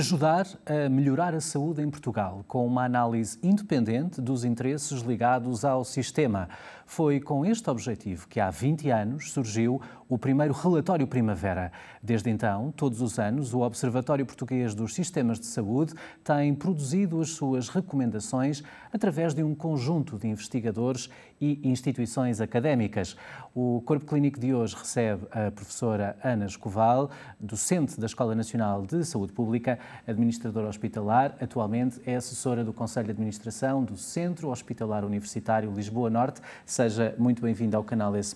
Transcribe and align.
ajudar 0.00 0.46
a 0.64 0.88
melhorar 0.88 1.34
a 1.34 1.42
saúde 1.42 1.82
em 1.82 1.90
Portugal, 1.90 2.42
com 2.48 2.66
uma 2.66 2.84
análise 2.84 3.38
independente 3.42 4.18
dos 4.18 4.44
interesses 4.46 5.02
ligados 5.02 5.62
ao 5.62 5.84
sistema. 5.84 6.48
Foi 6.86 7.20
com 7.20 7.44
este 7.44 7.68
objetivo 7.68 8.26
que 8.26 8.40
há 8.40 8.48
20 8.48 8.90
anos 8.90 9.30
surgiu 9.30 9.78
o 10.10 10.18
primeiro 10.18 10.52
relatório 10.52 11.06
Primavera. 11.06 11.70
Desde 12.02 12.28
então, 12.28 12.72
todos 12.76 13.00
os 13.00 13.16
anos, 13.20 13.54
o 13.54 13.60
Observatório 13.60 14.26
Português 14.26 14.74
dos 14.74 14.92
Sistemas 14.92 15.38
de 15.38 15.46
Saúde 15.46 15.94
tem 16.24 16.52
produzido 16.52 17.20
as 17.20 17.30
suas 17.30 17.68
recomendações 17.68 18.60
através 18.92 19.32
de 19.34 19.42
um 19.44 19.54
conjunto 19.54 20.18
de 20.18 20.26
investigadores 20.26 21.08
e 21.40 21.60
instituições 21.62 22.40
académicas. 22.40 23.16
O 23.54 23.82
Corpo 23.86 24.04
Clínico 24.04 24.38
de 24.38 24.52
hoje 24.52 24.76
recebe 24.76 25.26
a 25.30 25.50
professora 25.50 26.16
Ana 26.22 26.46
Escoval, 26.46 27.10
docente 27.38 27.98
da 27.98 28.06
Escola 28.06 28.34
Nacional 28.34 28.84
de 28.84 29.04
Saúde 29.04 29.32
Pública, 29.32 29.78
administradora 30.06 30.68
hospitalar, 30.68 31.36
atualmente 31.40 32.00
é 32.04 32.16
assessora 32.16 32.64
do 32.64 32.72
Conselho 32.72 33.06
de 33.06 33.12
Administração 33.12 33.84
do 33.84 33.96
Centro 33.96 34.50
Hospitalar 34.50 35.04
Universitário 35.04 35.70
Lisboa 35.70 36.10
Norte. 36.10 36.40
Seja 36.66 37.14
muito 37.16 37.40
bem-vinda 37.42 37.76
ao 37.76 37.84
canal 37.84 38.16
S+. 38.16 38.34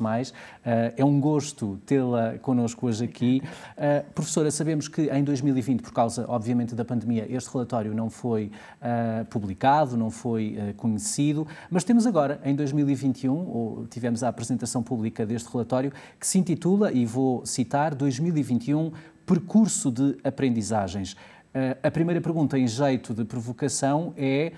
Eh, 0.64 0.95
é 0.97 1.05
um 1.05 1.20
gosto 1.20 1.63
tê-la 1.86 2.38
connosco 2.38 2.86
hoje 2.86 3.04
aqui. 3.04 3.42
Eh, 3.77 4.05
professora, 4.14 4.50
sabemos 4.50 4.88
que 4.88 5.02
em 5.10 5.24
2020, 5.24 5.82
por 5.82 5.92
causa, 5.92 6.24
obviamente, 6.28 6.75
da 6.75 6.84
pandemia, 6.84 7.27
este 7.28 7.50
relatório 7.52 7.94
não 7.94 8.08
foi 8.08 8.50
uh, 8.80 9.25
publicado, 9.27 9.97
não 9.97 10.11
foi 10.11 10.56
uh, 10.56 10.74
conhecido, 10.74 11.47
mas 11.70 11.84
temos 11.84 12.06
agora, 12.06 12.41
em 12.44 12.55
2021, 12.55 13.33
ou 13.33 13.86
tivemos 13.86 14.22
a 14.22 14.28
apresentação 14.28 14.83
pública 14.83 15.27
deste 15.27 15.50
relatório, 15.50 15.92
que 16.19 16.27
se 16.27 16.39
intitula, 16.39 16.92
e 16.92 17.05
vou 17.05 17.44
citar, 17.44 17.94
2021 17.94 18.92
Percurso 19.27 19.91
de 19.91 20.17
Aprendizagens. 20.22 21.12
Uh, 21.12 21.77
a 21.83 21.91
primeira 21.91 22.20
pergunta, 22.20 22.58
em 22.58 22.67
jeito 22.67 23.14
de 23.14 23.24
provocação, 23.24 24.12
é 24.17 24.52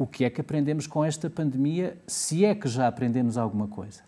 o 0.00 0.06
que 0.06 0.24
é 0.24 0.30
que 0.30 0.40
aprendemos 0.40 0.86
com 0.86 1.04
esta 1.04 1.28
pandemia, 1.28 1.96
se 2.06 2.44
é 2.44 2.54
que 2.54 2.68
já 2.68 2.88
aprendemos 2.88 3.36
alguma 3.36 3.68
coisa? 3.68 4.02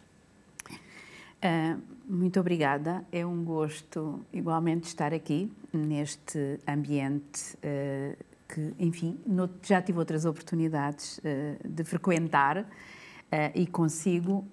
Uh, 1.45 1.92
muito 2.09 2.39
obrigada. 2.41 3.05
É 3.11 3.25
um 3.25 3.45
gosto 3.45 4.25
igualmente 4.33 4.85
estar 4.85 5.13
aqui 5.13 5.51
neste 5.73 6.59
ambiente 6.67 7.57
uh, 7.57 8.17
que, 8.49 8.75
enfim, 8.79 9.19
já 9.63 9.81
tive 9.81 9.99
outras 9.99 10.25
oportunidades 10.25 11.19
uh, 11.19 11.69
de 11.69 11.85
frequentar. 11.85 12.59
Uh, 12.59 13.49
e 13.55 13.67
consigo, 13.67 14.47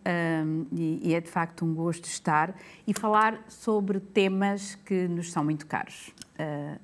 um, 0.45 0.66
e, 0.72 1.09
e, 1.09 1.14
é 1.14 1.19
de 1.19 1.30
facto 1.30 1.66
um 1.66 1.75
gosto 1.75 2.06
estar 2.06 2.56
e 2.88 2.94
falar 2.94 3.44
sobre 3.50 4.00
temas 4.00 4.75
que 4.86 5.06
nos 5.06 5.34
são 5.34 5.44
muito 5.44 5.67
caros. 5.67 6.13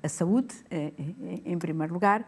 A 0.02 0.08
saúde, 0.10 0.54
em 1.42 1.58
primeiro 1.58 1.94
lugar, 1.94 2.22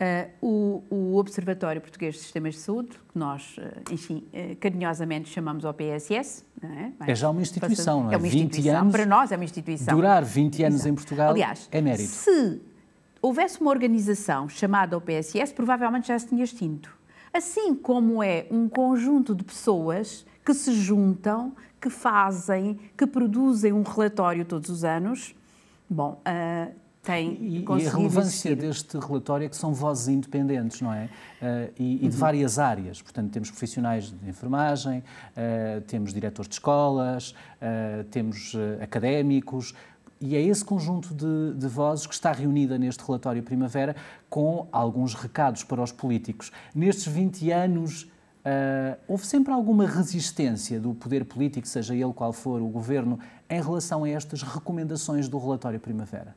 Uh, 0.00 0.30
o, 0.40 0.84
o, 0.88 1.16
Observatório 1.18 1.78
Português 1.78 2.14
de 2.14 2.22
Sistemas 2.22 2.54
de 2.54 2.60
Saúde, 2.60 2.88
que 2.88 3.18
nós, 3.18 3.58
uh, 3.58 3.92
enfim, 3.92 4.24
uh, 4.32 4.56
carinhosamente 4.56 5.28
chamamos 5.28 5.62
OPSS. 5.62 6.42
É? 6.62 7.10
é? 7.12 7.14
já 7.14 7.28
uma 7.28 7.42
instituição, 7.42 8.04
não 8.04 8.10
é? 8.10 8.14
É 8.14 8.16
uma 8.16 8.26
instituição, 8.26 8.80
anos, 8.80 8.92
para 8.92 9.04
nós 9.04 9.30
é 9.30 9.36
uma 9.36 9.44
instituição. 9.44 9.94
Durar 9.94 10.24
20 10.24 10.64
anos 10.64 10.74
Exato. 10.76 10.88
em 10.88 10.94
Portugal 10.94 11.30
Aliás, 11.32 11.68
é 11.70 11.82
mérito. 11.82 12.08
se 12.08 12.62
houvesse 13.20 13.60
uma 13.60 13.68
organização 13.68 14.48
chamada 14.48 14.96
OPSS, 14.96 15.52
provavelmente 15.52 16.08
já 16.08 16.18
se 16.18 16.28
tinha 16.28 16.44
extinto. 16.44 16.96
Assim 17.30 17.74
como 17.74 18.22
é 18.22 18.46
um 18.50 18.70
conjunto 18.70 19.34
de 19.34 19.44
pessoas 19.44 20.24
que 20.42 20.54
se 20.54 20.72
juntam, 20.72 21.54
que 21.78 21.90
fazem, 21.90 22.80
que 22.96 23.06
produzem 23.06 23.74
um 23.74 23.82
relatório 23.82 24.46
todos 24.46 24.70
os 24.70 24.82
anos, 24.82 25.34
bom, 25.90 26.22
tem 27.02 27.38
e, 27.40 27.64
e 27.64 27.86
a 27.86 27.90
relevância 27.90 28.54
deste 28.54 28.98
relatório 28.98 29.46
é 29.46 29.48
que 29.48 29.56
são 29.56 29.72
vozes 29.72 30.08
independentes, 30.08 30.80
não 30.82 30.92
é? 30.92 31.04
Uh, 31.40 31.72
e, 31.78 31.94
e, 31.94 31.98
de 31.98 32.04
uhum. 32.06 32.10
várias 32.10 32.58
áreas. 32.58 33.00
Portanto, 33.00 33.30
temos 33.30 33.50
profissionais 33.50 34.10
de 34.10 34.28
enfermagem, 34.28 34.98
uh, 34.98 35.80
temos 35.82 36.12
diretores 36.12 36.48
de 36.48 36.54
escolas, 36.56 37.30
uh, 37.30 38.04
temos 38.10 38.54
académicos, 38.82 39.74
e 40.20 40.36
é 40.36 40.42
esse 40.42 40.62
conjunto 40.62 41.14
de, 41.14 41.58
de, 41.58 41.66
vozes 41.66 42.06
que 42.06 42.12
está 42.12 42.30
reunida 42.30 42.76
neste 42.76 43.02
relatório 43.02 43.42
Primavera 43.42 43.96
com 44.28 44.68
alguns 44.70 45.14
recados 45.14 45.64
para 45.64 45.82
os 45.82 45.92
políticos. 45.92 46.52
Nestes 46.74 47.06
20 47.10 47.50
anos, 47.50 48.06
houve 49.08 49.26
sempre 49.26 49.50
alguma 49.50 49.86
resistência 49.86 50.78
do 50.78 50.92
poder 50.92 51.24
político, 51.24 51.66
seja 51.66 51.94
ele 51.94 52.12
qual 52.12 52.34
for 52.34 52.60
o 52.60 52.68
governo, 52.68 53.18
em 53.48 53.62
relação 53.62 54.04
a 54.04 54.10
estas 54.10 54.42
recomendações 54.42 55.26
do 55.26 55.38
relatório 55.38 55.80
Primavera? 55.80 56.36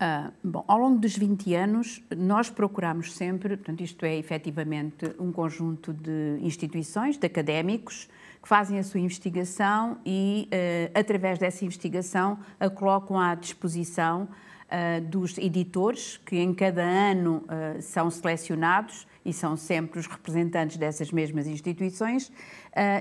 Uh, 0.00 0.32
bom, 0.42 0.64
ao 0.66 0.78
longo 0.78 0.98
dos 0.98 1.14
20 1.14 1.54
anos, 1.54 2.02
nós 2.16 2.48
procuramos 2.48 3.12
sempre, 3.12 3.54
portanto, 3.54 3.82
isto 3.82 4.02
é 4.06 4.16
efetivamente 4.16 5.14
um 5.18 5.30
conjunto 5.30 5.92
de 5.92 6.38
instituições, 6.40 7.18
de 7.18 7.26
académicos, 7.26 8.08
que 8.42 8.48
fazem 8.48 8.78
a 8.78 8.82
sua 8.82 8.98
investigação 8.98 9.98
e, 10.06 10.48
uh, 10.48 10.98
através 10.98 11.38
dessa 11.38 11.66
investigação, 11.66 12.38
a 12.58 12.70
colocam 12.70 13.20
à 13.20 13.34
disposição 13.34 14.22
uh, 14.22 15.02
dos 15.02 15.36
editores, 15.36 16.16
que 16.16 16.38
em 16.38 16.54
cada 16.54 16.82
ano 16.82 17.44
são 17.82 18.10
selecionados 18.10 19.06
e 19.22 19.34
são 19.34 19.54
sempre 19.54 20.00
os 20.00 20.06
representantes 20.06 20.78
dessas 20.78 21.12
mesmas 21.12 21.46
instituições, 21.46 22.32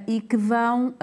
e 0.06 0.20
que 0.20 0.36
vão 0.36 0.94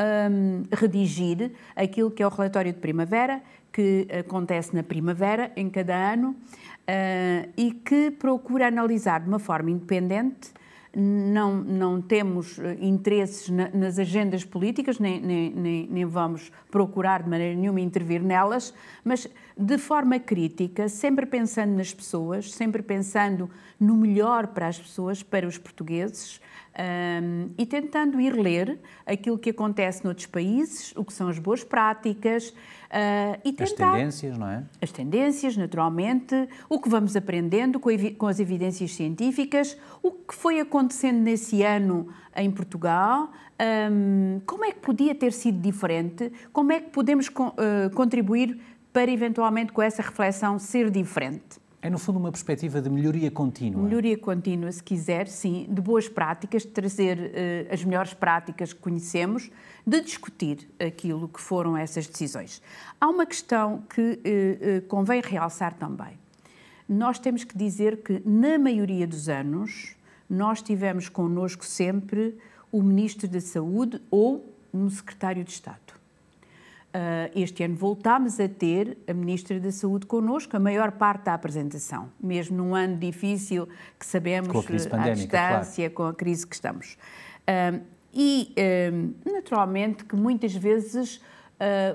redigir 0.70 1.52
aquilo 1.74 2.10
que 2.10 2.22
é 2.22 2.26
o 2.26 2.28
relatório 2.28 2.70
de 2.70 2.78
primavera, 2.80 3.40
que 3.76 4.08
acontece 4.10 4.74
na 4.74 4.82
primavera, 4.82 5.52
em 5.54 5.68
cada 5.68 5.94
ano, 5.94 6.30
uh, 6.30 7.52
e 7.58 7.72
que 7.72 8.10
procura 8.10 8.68
analisar 8.68 9.20
de 9.20 9.28
uma 9.28 9.38
forma 9.38 9.70
independente. 9.70 10.50
Não, 10.98 11.56
não 11.56 12.00
temos 12.00 12.58
eh, 12.58 12.78
interesses 12.80 13.50
na, 13.50 13.68
nas 13.68 13.98
agendas 13.98 14.46
políticas, 14.46 14.98
nem, 14.98 15.20
nem, 15.20 15.50
nem, 15.50 15.86
nem 15.88 16.04
vamos 16.06 16.50
procurar 16.70 17.22
de 17.22 17.28
maneira 17.28 17.54
nenhuma 17.54 17.82
intervir 17.82 18.22
nelas, 18.22 18.72
mas 19.04 19.28
de 19.54 19.76
forma 19.76 20.18
crítica, 20.18 20.88
sempre 20.88 21.26
pensando 21.26 21.76
nas 21.76 21.92
pessoas, 21.92 22.50
sempre 22.50 22.82
pensando 22.82 23.50
no 23.78 23.94
melhor 23.94 24.46
para 24.46 24.68
as 24.68 24.78
pessoas, 24.78 25.22
para 25.22 25.46
os 25.46 25.58
portugueses, 25.58 26.40
um, 26.76 27.50
e 27.56 27.64
tentando 27.64 28.20
ir 28.20 28.34
ler 28.34 28.78
aquilo 29.06 29.38
que 29.38 29.50
acontece 29.50 30.04
noutros 30.04 30.26
países, 30.26 30.92
o 30.96 31.04
que 31.04 31.12
são 31.12 31.28
as 31.28 31.38
boas 31.38 31.64
práticas. 31.64 32.52
Uh, 32.86 33.40
e 33.44 33.52
tentar, 33.52 33.64
as 33.64 33.72
tendências, 33.72 34.38
não 34.38 34.48
é? 34.48 34.62
As 34.80 34.92
tendências, 34.92 35.56
naturalmente, 35.56 36.48
o 36.68 36.80
que 36.80 36.88
vamos 36.88 37.16
aprendendo 37.16 37.80
com, 37.80 37.90
com 38.16 38.26
as 38.26 38.38
evidências 38.38 38.92
científicas, 38.92 39.76
o 40.02 40.12
que 40.12 40.34
foi 40.34 40.60
acontecendo 40.60 41.18
nesse 41.18 41.62
ano 41.62 42.08
em 42.34 42.50
Portugal, 42.50 43.30
um, 43.90 44.40
como 44.46 44.64
é 44.64 44.72
que 44.72 44.80
podia 44.80 45.14
ter 45.14 45.32
sido 45.32 45.58
diferente, 45.60 46.32
como 46.52 46.72
é 46.72 46.80
que 46.80 46.90
podemos 46.90 47.28
uh, 47.28 47.94
contribuir 47.94 48.58
para 48.92 49.10
eventualmente 49.10 49.72
com 49.72 49.82
essa 49.82 50.02
reflexão 50.02 50.58
ser 50.58 50.90
diferente. 50.90 51.65
É, 51.86 51.90
no 51.90 52.00
fundo, 52.00 52.18
uma 52.18 52.32
perspectiva 52.32 52.82
de 52.82 52.90
melhoria 52.90 53.30
contínua. 53.30 53.80
Melhoria 53.80 54.18
contínua, 54.18 54.72
se 54.72 54.82
quiser, 54.82 55.28
sim, 55.28 55.68
de 55.70 55.80
boas 55.80 56.08
práticas, 56.08 56.62
de 56.62 56.68
trazer 56.70 57.16
uh, 57.16 57.72
as 57.72 57.84
melhores 57.84 58.12
práticas 58.12 58.72
que 58.72 58.80
conhecemos, 58.80 59.48
de 59.86 60.00
discutir 60.00 60.68
aquilo 60.80 61.28
que 61.28 61.40
foram 61.40 61.76
essas 61.76 62.08
decisões. 62.08 62.60
Há 63.00 63.08
uma 63.08 63.24
questão 63.24 63.84
que 63.88 64.00
uh, 64.00 64.78
uh, 64.78 64.82
convém 64.88 65.20
realçar 65.20 65.74
também. 65.74 66.18
Nós 66.88 67.20
temos 67.20 67.44
que 67.44 67.56
dizer 67.56 67.98
que, 67.98 68.20
na 68.26 68.58
maioria 68.58 69.06
dos 69.06 69.28
anos, 69.28 69.94
nós 70.28 70.60
tivemos 70.60 71.08
connosco 71.08 71.64
sempre 71.64 72.36
o 72.72 72.82
Ministro 72.82 73.28
da 73.28 73.40
Saúde 73.40 74.02
ou 74.10 74.52
um 74.74 74.90
Secretário 74.90 75.44
de 75.44 75.52
Estado. 75.52 75.85
Uh, 76.94 77.28
este 77.34 77.62
ano 77.62 77.74
voltámos 77.74 78.40
a 78.40 78.48
ter 78.48 78.96
a 79.06 79.12
Ministra 79.12 79.60
da 79.60 79.70
Saúde 79.70 80.06
connosco, 80.06 80.56
a 80.56 80.60
maior 80.60 80.92
parte 80.92 81.24
da 81.24 81.34
apresentação, 81.34 82.10
mesmo 82.18 82.56
num 82.56 82.74
ano 82.74 82.96
difícil 82.96 83.68
que 83.98 84.06
sabemos 84.06 84.50
com 84.50 84.60
a 84.60 84.62
crise 84.62 84.88
à 84.90 85.10
distância, 85.10 85.90
claro. 85.90 85.94
com 85.94 86.02
a 86.04 86.14
crise 86.14 86.46
que 86.46 86.54
estamos. 86.54 86.96
Uh, 87.42 87.84
e, 88.14 88.54
uh, 88.56 89.30
naturalmente, 89.30 90.06
que 90.06 90.16
muitas 90.16 90.54
vezes 90.54 91.20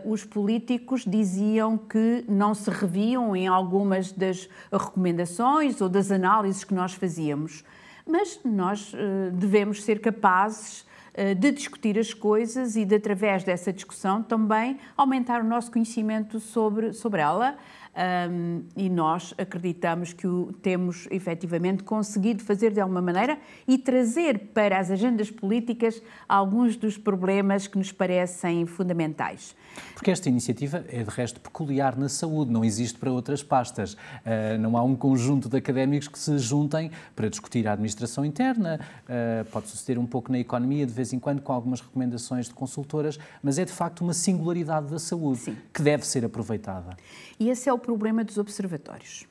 os 0.05 0.25
políticos 0.25 1.05
diziam 1.05 1.77
que 1.77 2.25
não 2.27 2.55
se 2.55 2.67
reviam 2.71 3.35
em 3.35 3.45
algumas 3.47 4.11
das 4.11 4.49
recomendações 4.73 5.79
ou 5.81 5.87
das 5.87 6.09
análises 6.09 6.63
que 6.63 6.73
nós 6.73 6.95
fazíamos. 6.95 7.63
Mas 8.03 8.39
nós 8.44 8.91
devemos 9.31 9.83
ser 9.83 10.01
capazes 10.01 10.81
uh, 10.81 10.90
de 11.37 11.51
discutir 11.51 11.99
as 11.99 12.13
coisas 12.13 12.75
e 12.75 12.85
de, 12.85 12.95
através 12.95 13.43
dessa 13.43 13.73
discussão, 13.73 14.23
também 14.23 14.77
aumentar 14.95 15.41
o 15.41 15.43
nosso 15.43 15.71
conhecimento 15.71 16.39
sobre, 16.39 16.93
sobre 16.93 17.21
ela 17.21 17.57
um, 17.93 18.63
e 18.75 18.89
nós 18.89 19.33
acreditamos 19.37 20.13
que 20.13 20.25
o 20.25 20.53
temos 20.61 21.07
efetivamente 21.11 21.83
conseguido 21.83 22.41
fazer 22.41 22.71
de 22.71 22.79
alguma 22.79 23.01
maneira 23.01 23.37
e 23.67 23.77
trazer 23.77 24.39
para 24.53 24.79
as 24.79 24.89
agendas 24.89 25.29
políticas 25.29 26.01
alguns 26.27 26.77
dos 26.77 26.97
problemas 26.97 27.67
que 27.67 27.77
nos 27.77 27.91
parecem 27.91 28.65
fundamentais. 28.65 29.55
Porque 29.93 30.09
esta 30.09 30.29
iniciativa 30.29 30.83
é 30.89 31.03
de 31.03 31.09
resto 31.09 31.39
peculiar 31.39 31.97
na 31.97 32.09
saúde, 32.09 32.51
não 32.51 32.63
existe 32.63 32.97
para 32.97 33.11
outras 33.11 33.43
pastas. 33.43 33.93
Uh, 33.93 34.57
não 34.59 34.77
há 34.77 34.83
um 34.83 34.95
conjunto 34.95 35.47
de 35.47 35.57
académicos 35.57 36.07
que 36.07 36.19
se 36.19 36.37
juntem 36.39 36.91
para 37.15 37.29
discutir 37.29 37.67
a 37.67 37.73
administração 37.73 38.25
interna, 38.25 38.79
uh, 39.03 39.45
pode 39.51 39.67
suceder 39.67 39.99
um 39.99 40.05
pouco 40.05 40.31
na 40.31 40.39
economia 40.39 40.85
de 40.85 40.93
vez 41.01 41.13
em 41.13 41.19
quando 41.19 41.42
com 41.42 41.51
algumas 41.51 41.81
recomendações 41.81 42.48
de 42.48 42.53
consultoras, 42.53 43.19
mas 43.42 43.57
é 43.57 43.65
de 43.65 43.71
facto 43.71 44.01
uma 44.01 44.13
singularidade 44.13 44.88
da 44.88 45.00
saúde 45.00 45.39
Sim. 45.39 45.57
que 45.74 45.81
deve 45.81 46.06
ser 46.06 46.24
aproveitada. 46.24 46.95
E 47.39 47.50
esse 47.50 47.68
é 47.68 47.74
o 47.74 47.80
problema 47.80 48.24
dos 48.24 48.38
observatórios. 48.38 49.25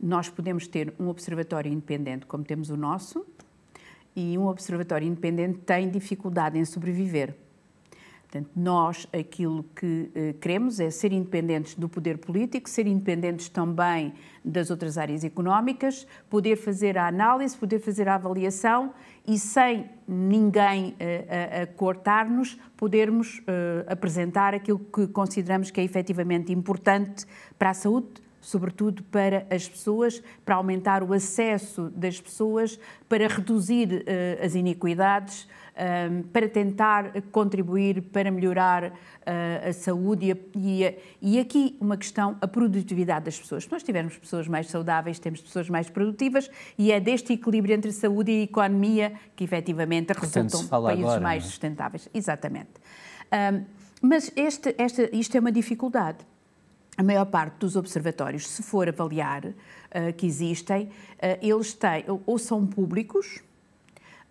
Nós 0.00 0.28
podemos 0.28 0.66
ter 0.66 0.94
um 0.98 1.08
observatório 1.08 1.72
independente, 1.72 2.26
como 2.26 2.44
temos 2.44 2.70
o 2.70 2.76
nosso, 2.76 3.24
e 4.14 4.38
um 4.38 4.46
observatório 4.46 5.06
independente 5.06 5.58
tem 5.58 5.90
dificuldade 5.90 6.58
em 6.58 6.64
sobreviver. 6.64 7.34
Portanto, 8.34 8.50
nós 8.56 9.06
aquilo 9.12 9.64
que 9.76 10.10
eh, 10.12 10.34
queremos 10.40 10.80
é 10.80 10.90
ser 10.90 11.12
independentes 11.12 11.76
do 11.76 11.88
poder 11.88 12.18
político, 12.18 12.68
ser 12.68 12.84
independentes 12.84 13.48
também 13.48 14.12
das 14.44 14.70
outras 14.70 14.98
áreas 14.98 15.22
económicas, 15.22 16.04
poder 16.28 16.56
fazer 16.56 16.98
a 16.98 17.06
análise, 17.06 17.56
poder 17.56 17.78
fazer 17.78 18.08
a 18.08 18.16
avaliação 18.16 18.92
e 19.24 19.38
sem 19.38 19.88
ninguém 20.08 20.88
uh, 20.88 21.60
a, 21.60 21.62
a 21.62 21.66
cortar-nos, 21.68 22.58
podermos 22.76 23.38
uh, 23.38 23.86
apresentar 23.86 24.52
aquilo 24.52 24.80
que 24.80 25.06
consideramos 25.06 25.70
que 25.70 25.80
é 25.80 25.84
efetivamente 25.84 26.52
importante 26.52 27.24
para 27.56 27.70
a 27.70 27.74
saúde, 27.74 28.20
sobretudo 28.40 29.04
para 29.04 29.46
as 29.48 29.68
pessoas, 29.68 30.20
para 30.44 30.56
aumentar 30.56 31.04
o 31.04 31.12
acesso 31.12 31.88
das 31.94 32.20
pessoas, 32.20 32.80
para 33.08 33.28
reduzir 33.28 34.02
uh, 34.02 34.44
as 34.44 34.56
iniquidades, 34.56 35.48
um, 35.74 36.22
para 36.22 36.48
tentar 36.48 37.12
contribuir 37.32 38.02
para 38.02 38.30
melhorar 38.30 38.84
uh, 38.84 39.68
a 39.68 39.72
saúde 39.72 40.36
e, 40.54 40.84
a, 40.86 40.94
e, 41.20 41.38
aqui 41.38 41.76
uma 41.80 41.96
questão, 41.96 42.36
a 42.40 42.46
produtividade 42.46 43.24
das 43.24 43.38
pessoas. 43.38 43.64
Se 43.64 43.72
nós 43.72 43.82
tivermos 43.82 44.16
pessoas 44.16 44.46
mais 44.46 44.68
saudáveis, 44.68 45.18
temos 45.18 45.40
pessoas 45.40 45.68
mais 45.68 45.90
produtivas 45.90 46.50
e 46.78 46.92
é 46.92 47.00
deste 47.00 47.32
equilíbrio 47.32 47.74
entre 47.74 47.92
saúde 47.92 48.30
e 48.30 48.42
economia 48.42 49.12
que 49.34 49.44
efetivamente 49.44 50.12
resultam 50.12 50.66
países 50.66 51.04
agora, 51.04 51.20
mais 51.20 51.44
é? 51.44 51.46
sustentáveis. 51.46 52.08
Exatamente. 52.14 52.70
Um, 53.32 53.64
mas 54.00 54.30
este, 54.36 54.74
este, 54.78 55.10
isto 55.12 55.36
é 55.36 55.40
uma 55.40 55.52
dificuldade. 55.52 56.18
A 56.96 57.02
maior 57.02 57.24
parte 57.24 57.56
dos 57.58 57.74
observatórios, 57.74 58.46
se 58.46 58.62
for 58.62 58.88
avaliar 58.88 59.46
uh, 59.46 59.52
que 60.16 60.26
existem, 60.26 60.84
uh, 60.84 60.90
eles 61.42 61.72
têm 61.72 62.04
ou 62.06 62.38
são 62.38 62.64
públicos, 62.64 63.42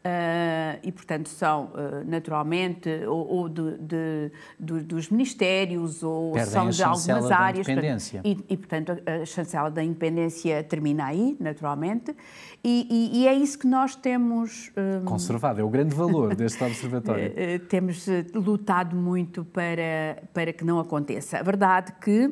Uh, 0.05 0.79
e, 0.83 0.91
portanto, 0.91 1.29
são 1.29 1.67
uh, 1.67 2.03
naturalmente 2.05 2.89
ou, 3.07 3.25
ou 3.25 3.50
de, 3.50 3.77
de, 3.77 4.31
de, 4.59 4.83
dos 4.83 5.09
ministérios 5.09 6.03
ou 6.03 6.33
Perdem 6.33 6.51
são 6.51 6.69
de 6.69 6.83
algumas 6.83 7.31
áreas. 7.31 7.65
Independência. 7.69 8.21
E, 8.25 8.38
e, 8.50 8.57
portanto, 8.57 8.91
a 9.05 9.25
chancela 9.25 9.71
da 9.71 9.81
independência 9.81 10.61
termina 10.61 11.05
aí, 11.05 11.38
naturalmente. 11.39 12.13
E, 12.61 12.85
e, 12.89 13.21
e 13.21 13.27
é 13.29 13.33
isso 13.33 13.57
que 13.57 13.67
nós 13.67 13.95
temos. 13.95 14.71
Um, 14.75 15.05
Conservado, 15.05 15.61
é 15.61 15.63
o 15.63 15.69
grande 15.69 15.95
valor 15.95 16.35
deste 16.35 16.61
observatório. 16.65 17.31
Temos 17.69 18.06
lutado 18.33 18.97
muito 18.97 19.45
para, 19.45 20.21
para 20.33 20.51
que 20.51 20.65
não 20.65 20.79
aconteça. 20.79 21.38
A 21.38 21.44
verdade 21.44 21.94
que 22.01 22.23
eh, 22.23 22.31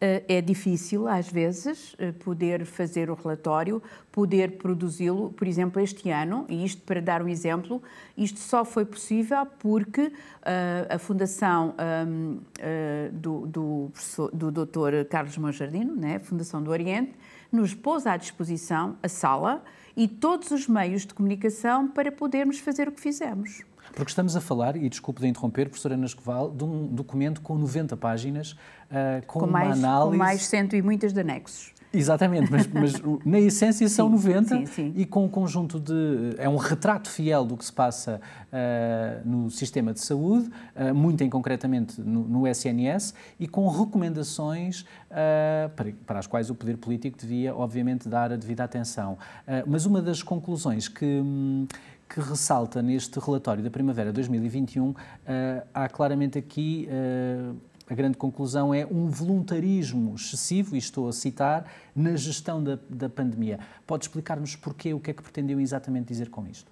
é 0.00 0.40
difícil, 0.40 1.06
às 1.06 1.28
vezes, 1.28 1.94
eh, 1.98 2.12
poder 2.12 2.64
fazer 2.64 3.10
o 3.10 3.14
relatório, 3.14 3.82
poder 4.10 4.52
produzi-lo. 4.52 5.30
Por 5.32 5.46
exemplo, 5.46 5.80
este 5.80 6.08
ano, 6.08 6.46
e 6.48 6.64
isto 6.64 6.80
para 6.82 7.02
dar 7.02 7.22
um 7.22 7.28
exemplo, 7.28 7.82
isto 8.16 8.40
só 8.40 8.64
foi 8.64 8.86
possível 8.86 9.44
porque 9.58 10.06
uh, 10.06 10.94
a 10.94 10.98
Fundação 10.98 11.74
um, 12.08 12.32
uh, 12.32 13.12
do, 13.12 13.46
do, 13.46 13.92
do 14.32 14.64
Dr. 14.64 15.04
Carlos 15.08 15.36
Monjardino, 15.36 15.94
né, 15.94 16.18
Fundação 16.18 16.62
do 16.62 16.70
Oriente, 16.70 17.12
nos 17.52 17.74
pôs 17.74 18.06
à 18.06 18.16
disposição 18.16 18.96
a 19.02 19.08
sala 19.08 19.62
e 19.94 20.08
todos 20.08 20.50
os 20.50 20.66
meios 20.66 21.04
de 21.04 21.12
comunicação 21.12 21.88
para 21.88 22.10
podermos 22.10 22.58
fazer 22.58 22.88
o 22.88 22.92
que 22.92 23.00
fizemos. 23.00 23.64
Porque 23.94 24.10
estamos 24.10 24.36
a 24.36 24.40
falar, 24.40 24.76
e 24.76 24.88
desculpe 24.88 25.20
de 25.20 25.28
interromper, 25.28 25.68
professora 25.68 25.94
Ana 25.94 26.06
Escoval, 26.06 26.50
de 26.50 26.64
um 26.64 26.86
documento 26.86 27.40
com 27.40 27.56
90 27.56 27.96
páginas, 27.96 28.52
uh, 28.52 29.24
com, 29.26 29.40
com, 29.40 29.46
uma 29.46 29.60
mais, 29.60 29.78
análise... 29.78 30.10
Com 30.10 30.16
mais 30.16 30.46
cento 30.46 30.76
e 30.76 30.82
muitas 30.82 31.12
de 31.12 31.20
anexos. 31.20 31.72
Exatamente, 31.92 32.50
mas, 32.52 32.66
mas, 32.68 32.92
na 33.26 33.40
essência 33.40 33.88
são 33.88 34.06
sim, 34.06 34.28
90 34.28 34.48
sim, 34.48 34.66
sim. 34.66 34.92
e 34.94 35.04
com 35.04 35.24
um 35.24 35.28
conjunto 35.28 35.80
de. 35.80 36.36
É 36.38 36.48
um 36.48 36.56
retrato 36.56 37.10
fiel 37.10 37.44
do 37.44 37.56
que 37.56 37.64
se 37.64 37.72
passa 37.72 38.20
uh, 38.46 39.28
no 39.28 39.50
sistema 39.50 39.92
de 39.92 40.00
saúde, 40.00 40.48
uh, 40.76 40.94
muito 40.94 41.24
em 41.24 41.28
concretamente 41.28 42.00
no, 42.00 42.22
no, 42.22 42.46
SNS, 42.46 43.12
e 43.40 43.48
com 43.48 43.66
recomendações 43.66 44.82
uh, 44.82 45.68
para, 45.74 45.92
para, 46.06 46.18
as 46.20 46.28
quais 46.28 46.48
o 46.48 46.54
poder 46.54 46.76
político 46.76 47.18
devia, 47.18 47.54
obviamente, 47.54 48.08
dar 48.08 48.32
a 48.32 48.36
devida 48.36 48.62
atenção. 48.62 49.18
mas 49.66 49.84
uma 49.84 50.00
das 50.00 50.22
conclusões 50.22 50.86
que. 50.86 51.04
Hum, 51.04 51.66
que 52.10 52.20
ressalta 52.20 52.82
neste 52.82 53.20
relatório 53.20 53.62
da 53.62 53.70
Primavera 53.70 54.12
2021, 54.12 54.90
uh, 54.90 54.96
eh, 55.24 55.64
há 55.72 55.88
claramente 55.88 56.36
aqui 56.36 56.88
uh, 56.90 57.56
a 57.88 57.94
grande 57.94 58.16
conclusão 58.16 58.74
é 58.74 58.84
um 58.84 59.06
voluntarismo 59.06 60.16
excessivo, 60.16 60.74
e 60.74 60.78
estou 60.78 61.08
a 61.08 61.12
citar, 61.12 61.70
na 61.94 62.16
gestão 62.16 62.62
da, 62.62 62.80
da 62.88 63.08
pandemia. 63.08 63.60
Pode 63.86 64.04
explicar-nos 64.04 64.56
porquê, 64.56 64.92
o 64.92 64.98
que 64.98 65.12
é 65.12 65.14
que 65.14 65.22
pretendeu 65.22 65.60
exatamente 65.60 66.08
dizer 66.08 66.30
com 66.30 66.44
isto? 66.48 66.70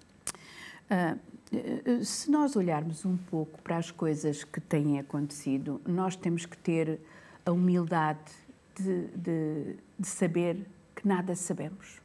Uh, 0.91 2.05
se 2.05 2.31
nós 2.31 2.57
olharmos 2.57 3.05
um 3.05 3.17
pouco 3.17 3.63
para 3.63 3.77
as 3.77 3.93
coisas 3.93 4.43
que 4.43 4.61
têm 4.61 4.99
acontecido, 4.99 5.81
nós 5.87 6.17
temos 6.17 6.47
que 6.47 6.59
ter 6.59 7.01
a 7.47 7.53
humildade 7.53 8.33
de, 8.77 9.07
de, 9.17 9.77
de 9.99 10.07
saber 10.07 10.67
que 10.97 11.07
nada 11.07 11.37
sabemos 11.37 12.03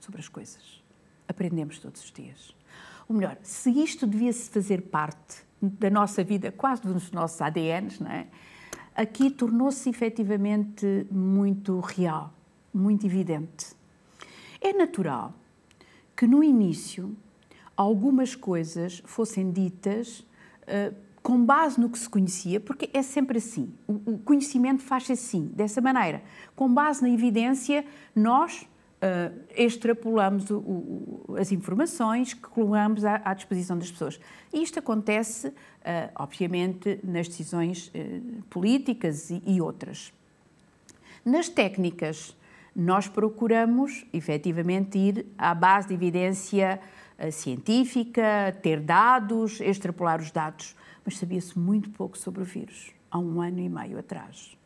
sobre 0.00 0.20
as 0.20 0.28
coisas 0.28 0.81
aprendemos 1.32 1.78
todos 1.78 2.04
os 2.04 2.12
dias. 2.12 2.54
Ou 3.08 3.16
melhor, 3.16 3.36
se 3.42 3.70
isto 3.70 4.06
devia-se 4.06 4.48
fazer 4.48 4.82
parte 4.82 5.42
da 5.60 5.90
nossa 5.90 6.22
vida, 6.22 6.52
quase 6.52 6.82
dos 6.82 7.10
nossos 7.10 7.40
ADNs, 7.40 8.00
não 8.00 8.10
é? 8.10 8.26
aqui 8.94 9.30
tornou-se 9.30 9.88
efetivamente 9.88 11.06
muito 11.10 11.80
real, 11.80 12.32
muito 12.72 13.06
evidente. 13.06 13.74
É 14.60 14.72
natural 14.72 15.34
que 16.16 16.26
no 16.26 16.42
início 16.42 17.16
algumas 17.76 18.34
coisas 18.34 19.02
fossem 19.04 19.50
ditas 19.50 20.20
uh, 20.20 20.94
com 21.22 21.44
base 21.44 21.80
no 21.80 21.88
que 21.88 21.98
se 21.98 22.08
conhecia, 22.08 22.60
porque 22.60 22.90
é 22.92 23.02
sempre 23.02 23.38
assim. 23.38 23.72
O, 23.86 24.14
o 24.14 24.18
conhecimento 24.18 24.82
faz-se 24.82 25.12
assim, 25.12 25.46
dessa 25.54 25.80
maneira. 25.80 26.22
Com 26.54 26.72
base 26.72 27.00
na 27.00 27.08
evidência, 27.08 27.84
nós 28.14 28.66
uh, 29.02 29.42
extrapolamos 29.56 30.50
o, 30.50 30.58
o, 30.58 31.36
as 31.38 31.50
informações 31.50 32.32
que 32.32 32.42
colocamos 32.42 33.04
à, 33.04 33.20
à, 33.24 33.34
disposição 33.34 33.76
das 33.76 33.90
pessoas. 33.90 34.20
E 34.52 34.62
isto 34.62 34.78
acontece, 34.78 35.48
uh, 35.48 35.54
obviamente, 36.14 37.00
nas 37.02 37.28
decisões 37.28 37.88
uh, 37.88 38.42
políticas 38.44 39.30
e, 39.30 39.42
e, 39.44 39.60
outras. 39.60 40.12
Nas 41.24 41.48
técnicas, 41.48 42.36
nós 42.74 43.08
procuramos, 43.08 44.06
efetivamente, 44.12 44.98
ir 44.98 45.26
à 45.36 45.54
base 45.54 45.88
de 45.88 45.94
evidência 45.94 46.80
científica, 47.30 48.56
ter 48.62 48.80
dados, 48.80 49.60
extrapolar 49.60 50.20
os 50.20 50.32
dados, 50.32 50.74
mas 51.04 51.18
sabia-se 51.18 51.56
muito 51.56 51.90
pouco 51.90 52.18
sobre 52.18 52.42
o 52.42 52.44
vírus, 52.44 52.92
há 53.10 53.18
um 53.18 53.40
ano 53.40 53.60
e 53.60 53.68
meio 53.68 53.98
atrás. 53.98 54.56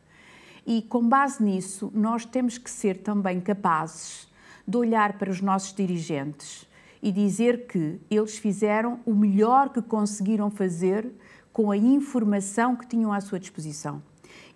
E 0.69 0.81
com 0.81 1.07
base 1.07 1.41
nisso, 1.41 1.89
nós 1.95 2.25
temos 2.25 2.57
que 2.57 2.69
ser 2.69 2.97
também 2.97 3.39
capazes 3.39 4.27
de 4.67 4.75
olhar 4.75 5.17
para 5.17 5.31
os 5.31 5.39
nossos 5.39 5.73
dirigentes 5.73 6.67
e 7.01 7.09
dizer 7.09 7.67
que 7.67 8.01
eles 8.11 8.37
fizeram 8.37 8.99
o 9.05 9.15
melhor 9.15 9.69
que 9.69 9.81
conseguiram 9.81 10.51
fazer 10.51 11.09
com 11.53 11.71
a 11.71 11.77
informação 11.77 12.75
que 12.75 12.85
tinham 12.85 13.13
à 13.13 13.21
sua 13.21 13.39
disposição 13.39 14.03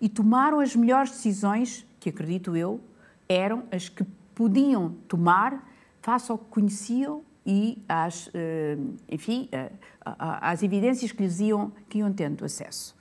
e 0.02 0.08
tomaram 0.08 0.60
as 0.60 0.76
melhores 0.76 1.12
decisões, 1.12 1.86
que 1.98 2.10
acredito 2.10 2.54
eu, 2.54 2.78
eram 3.26 3.62
as 3.72 3.88
que 3.88 4.04
podiam 4.34 4.90
tomar 5.08 5.66
face 6.02 6.30
ao 6.30 6.36
que 6.36 6.50
conheciam 6.50 7.22
e 7.46 7.82
às, 7.88 8.28
eh, 8.34 8.76
enfim, 9.08 9.48
eh, 9.50 9.72
às 10.04 10.62
evidências 10.62 11.10
que 11.10 11.22
lhes 11.22 11.40
iam, 11.40 11.72
que 11.88 11.98
iam 11.98 12.12
tendo 12.12 12.44
acesso. 12.44 12.94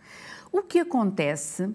O 0.49 0.61
que 0.61 0.79
acontece 0.79 1.73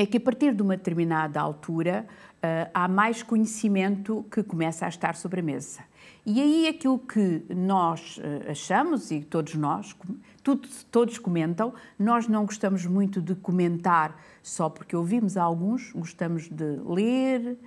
é 0.00 0.06
que 0.06 0.16
a 0.16 0.20
partir 0.20 0.54
de 0.54 0.62
uma 0.62 0.76
determinada 0.76 1.38
altura 1.40 2.06
uh, 2.36 2.70
há 2.72 2.88
mais 2.88 3.22
conhecimento 3.22 4.24
que 4.30 4.42
começa 4.42 4.86
a 4.86 4.88
estar 4.88 5.14
sobre 5.14 5.40
a 5.40 5.42
mesa. 5.42 5.80
E 6.24 6.40
aí 6.40 6.68
aquilo 6.68 6.98
que 6.98 7.42
nós 7.54 8.18
uh, 8.18 8.50
achamos, 8.50 9.10
e 9.10 9.20
todos 9.20 9.54
nós, 9.54 9.94
tudo, 10.42 10.66
todos 10.90 11.18
comentam, 11.18 11.74
nós 11.98 12.26
não 12.26 12.46
gostamos 12.46 12.86
muito 12.86 13.20
de 13.20 13.34
comentar 13.34 14.18
só 14.42 14.70
porque 14.70 14.96
ouvimos 14.96 15.36
alguns, 15.36 15.92
gostamos 15.92 16.48
de 16.48 16.78
ler, 16.82 17.58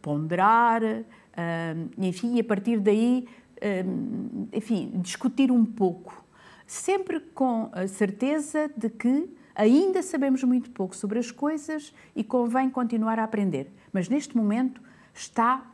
ponderar, 0.00 0.82
uh, 0.84 1.90
enfim, 1.98 2.36
e 2.36 2.40
a 2.40 2.44
partir 2.44 2.78
daí, 2.78 3.26
enfim, 4.52 4.90
discutir 4.96 5.52
um 5.52 5.64
pouco, 5.64 6.24
sempre 6.66 7.20
com 7.20 7.70
a 7.72 7.86
certeza 7.86 8.68
de 8.76 8.90
que 8.90 9.32
Ainda 9.54 10.02
sabemos 10.02 10.42
muito 10.44 10.70
pouco 10.70 10.96
sobre 10.96 11.18
as 11.18 11.30
coisas 11.30 11.92
e 12.16 12.24
convém 12.24 12.70
continuar 12.70 13.18
a 13.18 13.24
aprender. 13.24 13.72
Mas 13.92 14.08
neste 14.08 14.36
momento 14.36 14.80
está, 15.14 15.70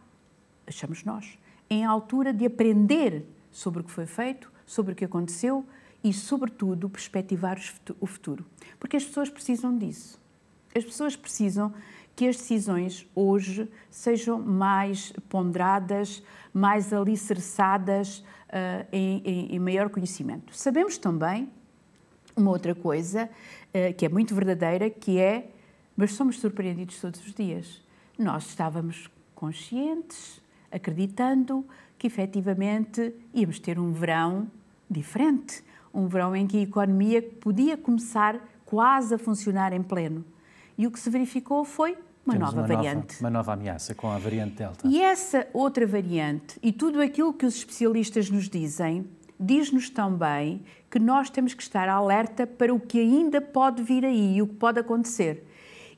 achamos 0.66 1.04
nós, 1.04 1.38
em 1.70 1.84
altura 1.84 2.32
de 2.32 2.46
aprender 2.46 3.24
sobre 3.50 3.80
o 3.80 3.84
que 3.84 3.90
foi 3.90 4.06
feito, 4.06 4.50
sobre 4.66 4.92
o 4.92 4.96
que 4.96 5.04
aconteceu 5.04 5.64
e, 6.02 6.12
sobretudo, 6.12 6.88
perspectivar 6.88 7.58
o 8.00 8.06
futuro. 8.06 8.44
Porque 8.78 8.96
as 8.96 9.04
pessoas 9.04 9.30
precisam 9.30 9.76
disso. 9.76 10.20
As 10.74 10.84
pessoas 10.84 11.16
precisam 11.16 11.72
que 12.14 12.26
as 12.26 12.36
decisões 12.36 13.06
hoje 13.14 13.70
sejam 13.90 14.40
mais 14.42 15.12
ponderadas, 15.28 16.22
mais 16.52 16.92
alicerçadas 16.92 18.18
uh, 18.18 18.86
em, 18.92 19.22
em, 19.24 19.54
em 19.54 19.58
maior 19.58 19.88
conhecimento. 19.88 20.56
Sabemos 20.56 20.98
também 20.98 21.48
uma 22.36 22.50
outra 22.50 22.74
coisa 22.74 23.28
que 23.96 24.06
é 24.06 24.08
muito 24.08 24.34
verdadeira, 24.34 24.88
que 24.90 25.18
é, 25.18 25.50
mas 25.96 26.12
somos 26.12 26.38
surpreendidos 26.38 27.00
todos 27.00 27.24
os 27.24 27.34
dias. 27.34 27.82
Nós 28.18 28.46
estávamos 28.46 29.08
conscientes, 29.34 30.40
acreditando 30.70 31.64
que 31.98 32.06
efetivamente 32.06 33.14
íamos 33.34 33.58
ter 33.58 33.78
um 33.78 33.92
verão 33.92 34.48
diferente, 34.90 35.62
um 35.92 36.06
verão 36.06 36.34
em 36.34 36.46
que 36.46 36.58
a 36.58 36.62
economia 36.62 37.22
podia 37.22 37.76
começar 37.76 38.40
quase 38.64 39.14
a 39.14 39.18
funcionar 39.18 39.72
em 39.72 39.82
pleno. 39.82 40.24
E 40.76 40.86
o 40.86 40.90
que 40.90 40.98
se 40.98 41.10
verificou 41.10 41.64
foi 41.64 41.96
uma 42.24 42.34
Temos 42.34 42.54
nova 42.54 42.60
uma 42.60 42.66
variante. 42.66 43.14
Nova, 43.14 43.20
uma 43.20 43.30
nova 43.30 43.52
ameaça 43.54 43.94
com 43.94 44.10
a 44.10 44.18
variante 44.18 44.56
Delta. 44.56 44.86
E 44.86 45.00
essa 45.00 45.48
outra 45.52 45.86
variante 45.86 46.58
e 46.62 46.72
tudo 46.72 47.00
aquilo 47.00 47.32
que 47.32 47.46
os 47.46 47.56
especialistas 47.56 48.30
nos 48.30 48.48
dizem 48.48 49.06
diz-nos 49.38 49.90
também 49.90 50.62
que 50.90 50.98
nós 50.98 51.30
temos 51.30 51.54
que 51.54 51.62
estar 51.62 51.88
alerta 51.88 52.46
para 52.46 52.74
o 52.74 52.80
que 52.80 52.98
ainda 52.98 53.40
pode 53.40 53.82
vir 53.82 54.04
aí 54.04 54.36
e 54.36 54.42
o 54.42 54.46
que 54.46 54.54
pode 54.54 54.80
acontecer. 54.80 55.46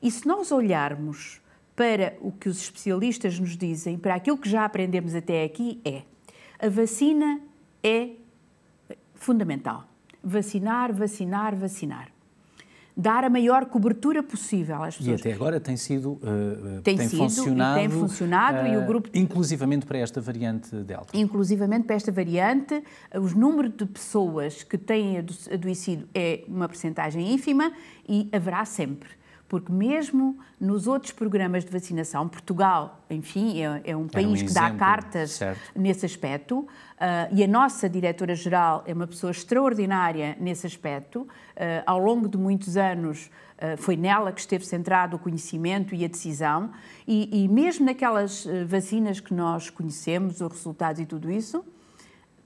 E 0.01 0.09
se 0.11 0.27
nós 0.27 0.51
olharmos 0.51 1.41
para 1.75 2.15
o 2.21 2.31
que 2.31 2.49
os 2.49 2.61
especialistas 2.61 3.39
nos 3.39 3.57
dizem, 3.57 3.97
para 3.97 4.15
aquilo 4.15 4.37
que 4.37 4.49
já 4.49 4.65
aprendemos 4.65 5.15
até 5.15 5.43
aqui, 5.43 5.81
é 5.85 6.03
a 6.59 6.69
vacina 6.69 7.41
é 7.83 8.11
fundamental. 9.15 9.85
Vacinar, 10.23 10.93
vacinar, 10.93 11.55
vacinar 11.55 12.11
dar 12.95 13.23
a 13.23 13.29
maior 13.29 13.65
cobertura 13.65 14.21
possível 14.21 14.83
às 14.83 14.97
pessoas. 14.97 15.19
E 15.19 15.21
até 15.21 15.33
agora 15.33 15.59
tem 15.59 15.77
sido 15.77 16.13
uh, 16.13 16.81
tem, 16.83 16.97
tem 16.97 17.07
sido, 17.07 17.19
funcionado, 17.19 17.79
tem 17.79 17.89
funcionado 17.89 18.69
uh, 18.69 18.73
e 18.73 18.77
o 18.77 18.85
grupo 18.85 19.09
inclusivamente 19.13 19.85
para 19.85 19.97
esta 19.97 20.19
variante 20.19 20.75
delta. 20.77 21.15
Inclusivamente 21.17 21.85
para 21.85 21.95
esta 21.95 22.11
variante, 22.11 22.83
os 23.19 23.33
números 23.33 23.71
de 23.75 23.85
pessoas 23.85 24.63
que 24.63 24.77
têm 24.77 25.17
adoecido 25.51 26.07
é 26.13 26.43
uma 26.47 26.67
percentagem 26.67 27.33
ínfima 27.33 27.71
e 28.07 28.29
haverá 28.31 28.65
sempre 28.65 29.20
porque 29.51 29.69
mesmo 29.69 30.39
nos 30.57 30.87
outros 30.87 31.11
programas 31.11 31.65
de 31.65 31.69
vacinação, 31.69 32.25
Portugal, 32.29 33.01
enfim, 33.09 33.61
é, 33.61 33.81
é 33.83 33.97
um 33.97 34.07
país 34.07 34.41
um 34.41 34.45
que 34.45 34.53
dá 34.53 34.71
cartas 34.71 35.31
certo. 35.31 35.59
nesse 35.75 36.05
aspecto, 36.05 36.59
uh, 36.59 36.67
e 37.33 37.43
a 37.43 37.47
nossa 37.49 37.89
diretora-geral 37.89 38.81
é 38.87 38.93
uma 38.93 39.05
pessoa 39.05 39.29
extraordinária 39.29 40.37
nesse 40.39 40.65
aspecto. 40.65 41.23
Uh, 41.23 41.27
ao 41.85 41.99
longo 41.99 42.29
de 42.29 42.37
muitos 42.37 42.77
anos, 42.77 43.29
uh, 43.57 43.75
foi 43.75 43.97
nela 43.97 44.31
que 44.31 44.39
esteve 44.39 44.65
centrado 44.65 45.17
o 45.17 45.19
conhecimento 45.19 45.93
e 45.93 46.05
a 46.05 46.07
decisão, 46.07 46.71
e, 47.05 47.43
e 47.43 47.49
mesmo 47.49 47.85
naquelas 47.85 48.47
vacinas 48.65 49.19
que 49.19 49.33
nós 49.33 49.69
conhecemos, 49.69 50.39
os 50.39 50.49
resultados 50.49 51.01
e 51.01 51.05
tudo 51.05 51.29
isso, 51.29 51.61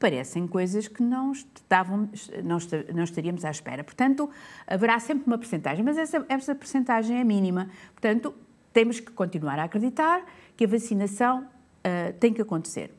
parecem 0.05 0.45
coisas 0.45 0.87
que 0.87 1.01
não, 1.01 1.31
estavam, 1.31 2.07
não, 2.43 2.57
não 2.93 3.03
estaríamos 3.03 3.43
à 3.43 3.49
espera. 3.49 3.83
Portanto, 3.83 4.29
haverá 4.67 4.99
sempre 4.99 5.25
uma 5.25 5.35
percentagem, 5.35 5.83
mas 5.83 5.97
essa, 5.97 6.23
essa 6.29 6.53
percentagem 6.53 7.19
é 7.19 7.23
mínima. 7.23 7.71
Portanto, 7.91 8.31
temos 8.71 8.99
que 8.99 9.11
continuar 9.11 9.57
a 9.57 9.63
acreditar 9.63 10.23
que 10.55 10.65
a 10.65 10.67
vacinação 10.67 11.41
uh, 11.41 12.13
tem 12.19 12.31
que 12.31 12.39
acontecer. 12.39 12.93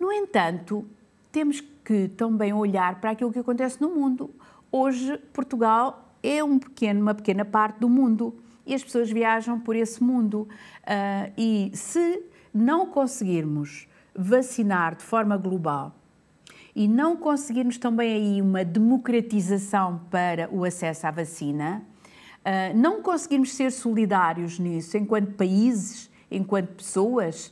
No 0.00 0.12
entanto, 0.12 0.84
temos 1.30 1.60
que 1.60 2.08
também 2.08 2.52
olhar 2.52 3.00
para 3.00 3.12
aquilo 3.12 3.32
que 3.32 3.38
acontece 3.38 3.80
no 3.80 3.94
mundo. 3.94 4.34
Hoje, 4.72 5.16
Portugal 5.32 6.12
é 6.24 6.42
um 6.42 6.58
pequeno, 6.58 7.02
uma 7.02 7.14
pequena 7.14 7.44
parte 7.44 7.78
do 7.78 7.88
mundo 7.88 8.34
e 8.66 8.74
as 8.74 8.82
pessoas 8.82 9.08
viajam 9.12 9.60
por 9.60 9.76
esse 9.76 10.02
mundo. 10.02 10.48
Uh, 10.82 11.32
e 11.38 11.70
se 11.72 12.24
não 12.52 12.84
conseguirmos 12.84 13.86
vacinar 14.12 14.96
de 14.96 15.04
forma 15.04 15.36
global 15.36 15.94
e 16.76 16.86
não 16.86 17.16
conseguirmos 17.16 17.78
também 17.78 18.12
aí 18.12 18.42
uma 18.42 18.62
democratização 18.62 20.02
para 20.10 20.46
o 20.52 20.62
acesso 20.62 21.06
à 21.06 21.10
vacina, 21.10 21.82
ah, 22.44 22.74
não 22.74 23.00
conseguirmos 23.02 23.54
ser 23.54 23.72
solidários 23.72 24.58
nisso 24.58 24.98
enquanto 24.98 25.32
países, 25.32 26.10
enquanto 26.30 26.74
pessoas, 26.74 27.50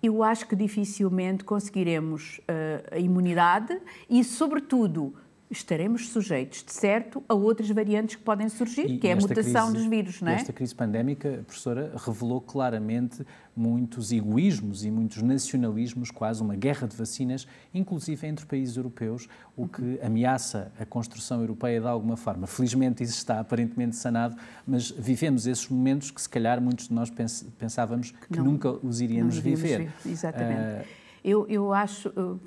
eu 0.00 0.22
acho 0.22 0.46
que 0.46 0.54
dificilmente 0.54 1.42
conseguiremos 1.42 2.40
ah, 2.46 2.94
a 2.94 2.98
imunidade 3.00 3.76
e, 4.08 4.22
sobretudo, 4.22 5.14
estaremos 5.52 6.08
sujeitos, 6.08 6.64
de 6.64 6.72
certo, 6.72 7.22
a 7.28 7.34
outras 7.34 7.68
variantes 7.70 8.16
que 8.16 8.22
podem 8.22 8.48
surgir, 8.48 8.90
e, 8.90 8.98
que 8.98 9.08
é 9.08 9.12
a 9.12 9.16
mutação 9.16 9.68
crise, 9.68 9.72
dos 9.72 9.86
vírus, 9.86 10.20
não 10.20 10.32
é? 10.32 10.36
Esta 10.36 10.52
crise 10.52 10.74
pandémica, 10.74 11.42
professora, 11.46 11.92
revelou 11.96 12.40
claramente 12.40 13.24
muitos 13.54 14.10
egoísmos 14.12 14.84
e 14.84 14.90
muitos 14.90 15.22
nacionalismos, 15.22 16.10
quase 16.10 16.42
uma 16.42 16.56
guerra 16.56 16.88
de 16.88 16.96
vacinas, 16.96 17.46
inclusive 17.74 18.26
entre 18.26 18.46
países 18.46 18.76
europeus, 18.76 19.28
o 19.56 19.68
que 19.68 20.00
ameaça 20.02 20.72
a 20.80 20.86
construção 20.86 21.40
europeia 21.40 21.80
de 21.80 21.86
alguma 21.86 22.16
forma. 22.16 22.46
Felizmente 22.46 23.02
isso 23.02 23.18
está 23.18 23.40
aparentemente 23.40 23.96
sanado, 23.96 24.36
mas 24.66 24.90
vivemos 24.90 25.46
esses 25.46 25.68
momentos 25.68 26.10
que 26.10 26.20
se 26.20 26.28
calhar 26.28 26.60
muitos 26.60 26.88
de 26.88 26.94
nós 26.94 27.12
pensávamos 27.58 28.12
que 28.30 28.38
não, 28.38 28.44
nunca 28.44 28.70
os 28.70 29.00
iríamos 29.00 29.38
viver. 29.38 29.92
Exatamente. 30.04 30.88
Uh, 30.88 31.01
eu, 31.24 31.46
eu 31.48 31.72
acho, 31.72 32.08
uh, 32.10 32.40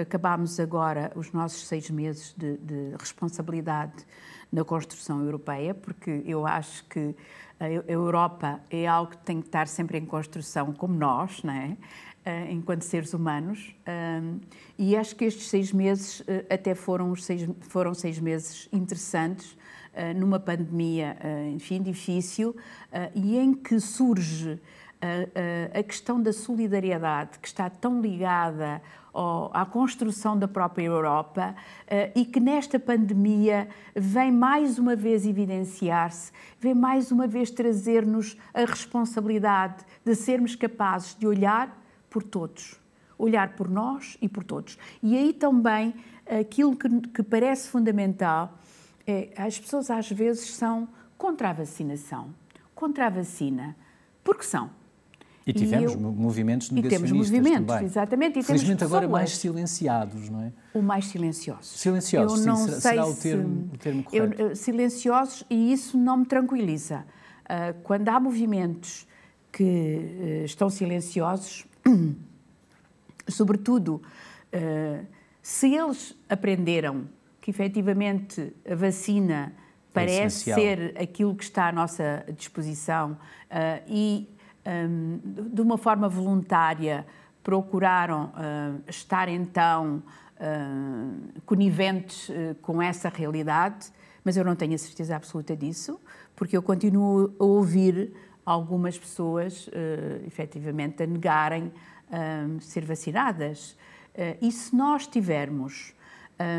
acabámos 0.00 0.60
agora 0.60 1.12
os 1.16 1.32
nossos 1.32 1.66
seis 1.66 1.90
meses 1.90 2.34
de, 2.36 2.56
de, 2.58 2.96
responsabilidade 2.98 4.06
na 4.50 4.64
construção 4.64 5.24
europeia, 5.24 5.74
porque 5.74 6.22
eu 6.24 6.46
acho 6.46 6.84
que 6.84 7.14
a 7.58 7.68
Europa 7.90 8.60
é 8.70 8.86
algo 8.86 9.12
que 9.12 9.18
tem 9.18 9.40
que 9.40 9.46
estar 9.46 9.68
sempre 9.68 9.98
em 9.98 10.04
construção, 10.04 10.72
como 10.72 10.94
nós, 10.94 11.42
não 11.42 11.52
é? 11.52 11.76
Uh, 12.24 12.52
enquanto 12.52 12.82
seres 12.82 13.14
humanos. 13.14 13.74
Uh, 13.80 14.40
e 14.78 14.96
acho 14.96 15.16
que 15.16 15.24
estes 15.24 15.48
seis 15.48 15.72
meses 15.72 16.20
uh, 16.20 16.24
até 16.50 16.74
foram, 16.74 17.14
seis, 17.16 17.48
foram 17.62 17.94
seis 17.94 18.18
meses 18.18 18.68
interessantes, 18.72 19.56
numa 20.16 20.40
pandemia, 20.40 21.18
enfim, 21.54 21.82
difícil, 21.82 22.56
e 23.14 23.36
em 23.36 23.52
que 23.52 23.78
surge 23.78 24.58
a, 25.02 25.80
a, 25.80 25.82
questão 25.82 26.22
da 26.22 26.32
solidariedade, 26.32 27.40
que 27.40 27.48
está 27.48 27.68
tão 27.68 28.00
ligada 28.00 28.80
ao, 29.12 29.50
à 29.52 29.66
construção 29.66 30.38
da 30.38 30.46
própria 30.46 30.84
Europa 30.84 31.56
uh, 31.56 32.18
e 32.18 32.24
que 32.24 32.38
nesta 32.38 32.78
pandemia 32.78 33.68
vem 33.96 34.30
mais 34.30 34.78
uma 34.78 34.94
vez 34.94 35.26
evidenciar-se, 35.26 36.30
vem 36.60 36.74
mais 36.74 37.10
uma 37.10 37.26
vez 37.26 37.50
trazer-nos 37.50 38.36
a 38.54 38.60
responsabilidade 38.60 39.84
de 40.04 40.14
sermos 40.14 40.54
capazes 40.54 41.16
de 41.16 41.26
olhar 41.26 41.76
por 42.08 42.22
todos, 42.22 42.80
olhar 43.18 43.56
por 43.56 43.68
nós 43.68 44.16
e 44.22 44.28
por 44.28 44.44
todos. 44.44 44.78
E 45.02 45.16
aí 45.16 45.32
também 45.32 45.94
aquilo 46.40 46.76
que, 46.76 46.88
que 47.08 47.22
parece 47.24 47.68
fundamental 47.68 48.56
é 49.04 49.30
as 49.36 49.58
pessoas 49.58 49.90
às 49.90 50.08
vezes 50.08 50.54
são 50.54 50.88
contra 51.18 51.50
a 51.50 51.52
vacinação, 51.52 52.32
contra 52.72 53.08
a 53.08 53.10
vacina, 53.10 53.76
porque 54.22 54.44
são 54.44 54.70
e 55.46 55.52
tivemos 55.52 55.92
e 55.92 55.94
eu, 55.94 56.00
movimentos 56.00 56.70
negacionistas 56.70 57.10
e 57.10 57.12
temos 57.12 57.30
movimentos, 57.30 57.74
também. 57.74 57.86
exatamente. 57.86 58.38
E 58.38 58.42
Felizmente 58.42 58.78
temos 58.78 58.92
agora 58.92 59.08
mais 59.08 59.36
silenciados, 59.36 60.28
não 60.28 60.42
é? 60.42 60.52
O 60.74 60.82
mais 60.82 61.06
silenciosos. 61.06 61.78
Silenciosos, 61.78 62.40
eu 62.40 62.46
não 62.46 62.56
sim, 62.56 62.68
sei 62.68 62.80
será 62.80 63.06
o 63.06 63.14
termo, 63.14 63.70
o 63.72 63.78
termo 63.78 64.04
correto? 64.04 64.42
Eu, 64.42 64.56
silenciosos 64.56 65.44
e 65.50 65.72
isso 65.72 65.98
não 65.98 66.18
me 66.18 66.26
tranquiliza. 66.26 67.04
Uh, 67.44 67.80
quando 67.82 68.08
há 68.08 68.20
movimentos 68.20 69.06
que 69.50 69.62
uh, 69.62 70.44
estão 70.44 70.70
silenciosos, 70.70 71.66
sobretudo 73.28 74.00
uh, 74.52 75.06
se 75.42 75.74
eles 75.74 76.16
aprenderam 76.28 77.08
que 77.40 77.50
efetivamente 77.50 78.54
a 78.68 78.74
vacina 78.74 79.52
parece 79.92 80.50
é 80.50 80.54
ser 80.54 80.94
aquilo 80.98 81.34
que 81.34 81.44
está 81.44 81.68
à 81.68 81.72
nossa 81.72 82.24
disposição 82.36 83.12
uh, 83.12 83.82
e, 83.86 84.28
um, 84.66 85.20
de 85.52 85.60
uma 85.60 85.76
forma 85.76 86.08
voluntária, 86.08 87.06
procuraram 87.42 88.26
uh, 88.26 88.82
estar 88.88 89.28
então 89.28 90.02
uh, 90.36 91.40
coniventes 91.44 92.30
com 92.60 92.80
essa 92.80 93.08
realidade, 93.08 93.92
mas 94.24 94.36
eu 94.36 94.44
não 94.44 94.54
tenho 94.54 94.74
a 94.74 94.78
certeza 94.78 95.16
absoluta 95.16 95.56
disso, 95.56 96.00
porque 96.36 96.56
eu 96.56 96.62
continuo 96.62 97.34
a 97.38 97.44
ouvir 97.44 98.12
algumas 98.44 98.98
pessoas, 98.98 99.68
efetivamente, 100.26 101.02
a 101.02 101.06
negarem 101.06 101.72
ser 102.60 102.84
vacinadas. 102.84 103.76
e 104.40 104.50
se 104.50 104.74
nós 104.74 105.06
tivermos 105.06 105.94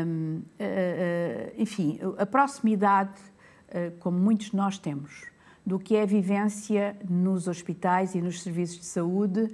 um, 0.06 0.36
uh, 0.38 0.62
uh, 0.62 1.52
enfim, 1.58 1.98
a 2.18 2.26
proximidade, 2.26 3.20
uh, 3.68 3.96
como 3.98 4.18
muitos 4.18 4.50
de 4.50 4.56
nós 4.56 4.78
temos, 4.78 5.26
do 5.64 5.78
que 5.78 5.96
é 5.96 6.02
a 6.02 6.06
vivência 6.06 6.96
nos 7.08 7.48
hospitais 7.48 8.14
e 8.14 8.20
nos 8.20 8.42
serviços 8.42 8.78
de 8.78 8.84
saúde 8.84 9.50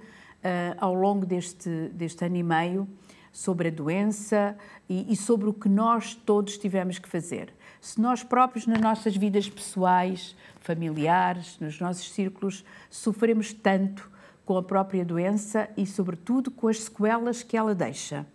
ao 0.78 0.94
longo 0.94 1.26
deste, 1.26 1.90
deste 1.92 2.24
ano 2.24 2.36
e 2.36 2.42
meio, 2.42 2.88
sobre 3.32 3.68
a 3.68 3.70
doença 3.70 4.56
e, 4.88 5.12
e, 5.12 5.16
sobre 5.16 5.48
o 5.48 5.52
que 5.52 5.68
nós 5.68 6.14
todos 6.14 6.58
tivemos 6.58 6.98
que 6.98 7.08
fazer. 7.08 7.52
Se 7.80 8.00
nós 8.00 8.22
próprios, 8.22 8.66
nas 8.66 8.80
nossas 8.80 9.16
vidas 9.16 9.48
pessoais, 9.48 10.36
familiares, 10.60 11.58
nos 11.60 11.80
nossos 11.80 12.10
círculos, 12.12 12.64
sofremos 12.90 13.52
tanto 13.52 14.10
com 14.44 14.56
a 14.56 14.62
própria 14.62 15.04
doença 15.04 15.70
e, 15.76 15.86
sobretudo, 15.86 16.50
com 16.50 16.68
as 16.68 16.80
sequelas 16.80 17.42
que 17.42 17.56
ela 17.56 17.74
deixa. 17.74 18.26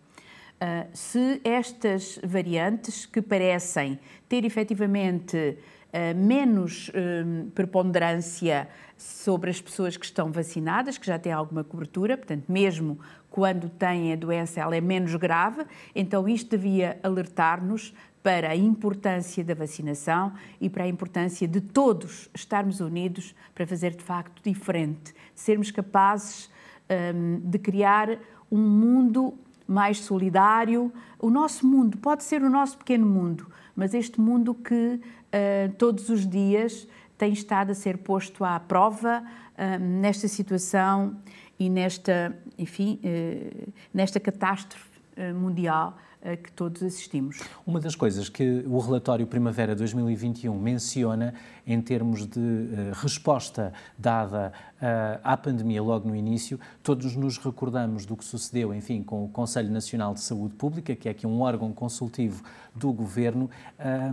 Uh, 0.56 0.88
se 0.94 1.42
estas 1.44 2.18
variantes, 2.24 3.06
que 3.06 3.22
parecem 3.22 4.00
ter 4.30 4.46
efetivamente 4.46 5.36
uh, 5.38 5.75
menos 6.14 6.90
uh, 6.90 7.50
preponderância 7.52 8.68
sobre 8.98 9.50
as 9.50 9.62
pessoas 9.62 9.98
que 9.98 10.06
estão 10.06 10.32
vacinadas, 10.32 10.98
que 10.98 11.06
já 11.06 11.20
têm 11.20 11.32
alguma 11.32 11.64
cobertura, 11.64 12.18
portanto, 12.18 12.46
mesmo 12.50 13.00
quando 13.30 13.70
têm 13.70 14.14
a 14.14 14.16
doença, 14.16 14.62
ela 14.62 14.76
é 14.76 14.82
menos 14.82 15.14
grave, 15.16 15.66
então 15.94 16.28
isto 16.28 16.52
devia 16.52 16.98
alertar-nos 17.04 17.94
para 18.24 18.50
a 18.50 18.56
importância 18.56 19.44
da 19.44 19.54
vacinação 19.54 20.34
e 20.60 20.68
para 20.68 20.86
a 20.86 20.88
importância 20.88 21.48
de 21.48 21.62
todos 21.62 22.28
estarmos 22.34 22.80
unidos 22.80 23.36
para 23.54 23.68
fazer 23.68 23.92
de 23.92 24.04
facto 24.04 24.42
diferente, 24.44 25.14
sermos 25.36 25.70
capazes 25.70 26.50
um, 26.90 27.40
de 27.40 27.60
criar 27.60 28.18
um 28.52 28.58
mundo 28.58 29.38
mais 29.68 30.00
solidário. 30.00 30.92
O 31.20 31.30
nosso 31.30 31.68
mundo 31.68 31.98
pode 31.98 32.24
ser 32.24 32.42
o 32.42 32.50
nosso 32.50 32.78
pequeno 32.80 33.06
mundo, 33.06 33.48
mas 33.76 33.94
este 33.94 34.20
mundo 34.20 34.54
que 34.54 34.74
uh, 34.96 35.74
todos 35.78 36.10
os 36.10 36.28
dias 36.28 36.88
tem 37.18 37.34
estado 37.34 37.72
a 37.72 37.76
ser 37.76 37.98
posto 37.98 38.44
à 38.44 38.60
prova 38.60 39.24
uh, 39.24 39.80
nesta 39.80 40.28
situação 40.28 41.18
e 41.60 41.70
nesta, 41.70 42.38
enfim, 42.58 43.00
uh, 43.04 43.74
nesta 43.94 44.20
catástrofe 44.20 44.96
mundial 45.34 45.98
a 46.26 46.36
que 46.36 46.52
todos 46.52 46.82
assistimos. 46.82 47.40
Uma 47.66 47.80
das 47.80 47.96
coisas 47.96 48.28
que 48.28 48.64
o 48.68 48.80
relatório 48.80 49.28
Primavera 49.28 49.76
2021 49.76 50.58
menciona 50.60 51.36
em 51.68 51.80
termos 51.82 52.26
de 52.26 52.40
uh, 52.40 52.94
resposta 52.94 53.74
dada 53.98 54.52
uh, 54.78 55.20
à 55.24 55.38
pandemia 55.38 55.82
logo 55.82 56.08
no 56.08 56.16
início, 56.16 56.60
todos 56.84 57.16
nos 57.16 57.38
recordamos 57.38 58.06
do 58.06 58.16
que 58.16 58.24
sucedeu, 58.24 58.74
enfim, 58.74 59.04
com 59.04 59.26
o 59.26 59.30
Conselho 59.30 59.72
Nacional 59.72 60.14
de 60.14 60.22
Saúde 60.22 60.56
Pública, 60.56 60.96
que 60.96 61.08
é 61.08 61.12
aqui 61.12 61.26
um 61.26 61.42
órgão 61.42 61.72
consultivo 61.72 62.44
do 62.74 62.92
governo, 62.92 63.50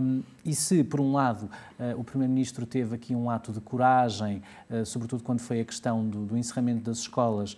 um, 0.01 0.23
e 0.45 0.55
se, 0.55 0.83
por 0.83 0.99
um 0.99 1.13
lado, 1.13 1.49
uh, 1.79 1.99
o 1.99 2.03
Primeiro-Ministro 2.03 2.65
teve 2.65 2.95
aqui 2.95 3.15
um 3.15 3.29
ato 3.29 3.51
de 3.51 3.59
coragem, 3.59 4.41
sobretudo 4.85 5.23
quando 5.23 5.39
foi 5.39 5.59
a 5.59 5.65
questão 5.65 6.07
do, 6.07 6.25
do 6.25 6.37
encerramento 6.37 6.81
das 6.81 6.97
escolas, 6.97 7.55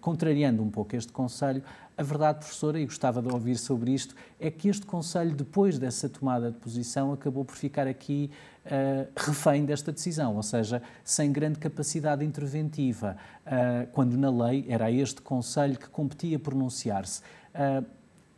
contrariando 0.00 0.62
um 0.62 0.70
pouco 0.70 0.94
este 0.94 1.12
Conselho, 1.12 1.62
a 2.02 2.04
verdade, 2.04 2.40
professora, 2.40 2.78
e 2.80 2.84
gostava 2.84 3.22
de 3.22 3.32
ouvir 3.32 3.56
sobre 3.56 3.92
isto, 3.92 4.14
é 4.38 4.50
que 4.50 4.68
este 4.68 4.84
Conselho, 4.84 5.34
depois 5.34 5.78
dessa 5.78 6.08
tomada 6.08 6.50
de 6.50 6.58
posição, 6.58 7.12
acabou 7.12 7.44
por 7.44 7.56
ficar 7.56 7.86
aqui 7.86 8.30
uh, 8.66 9.08
refém 9.16 9.64
desta 9.64 9.92
decisão, 9.92 10.36
ou 10.36 10.42
seja, 10.42 10.82
sem 11.04 11.32
grande 11.32 11.58
capacidade 11.58 12.24
interventiva, 12.24 13.16
uh, 13.46 13.86
quando 13.92 14.16
na 14.16 14.30
lei 14.30 14.66
era 14.68 14.90
este 14.90 15.22
Conselho 15.22 15.78
que 15.78 15.88
competia 15.88 16.38
pronunciar-se. 16.38 17.22
Uh, 17.54 17.84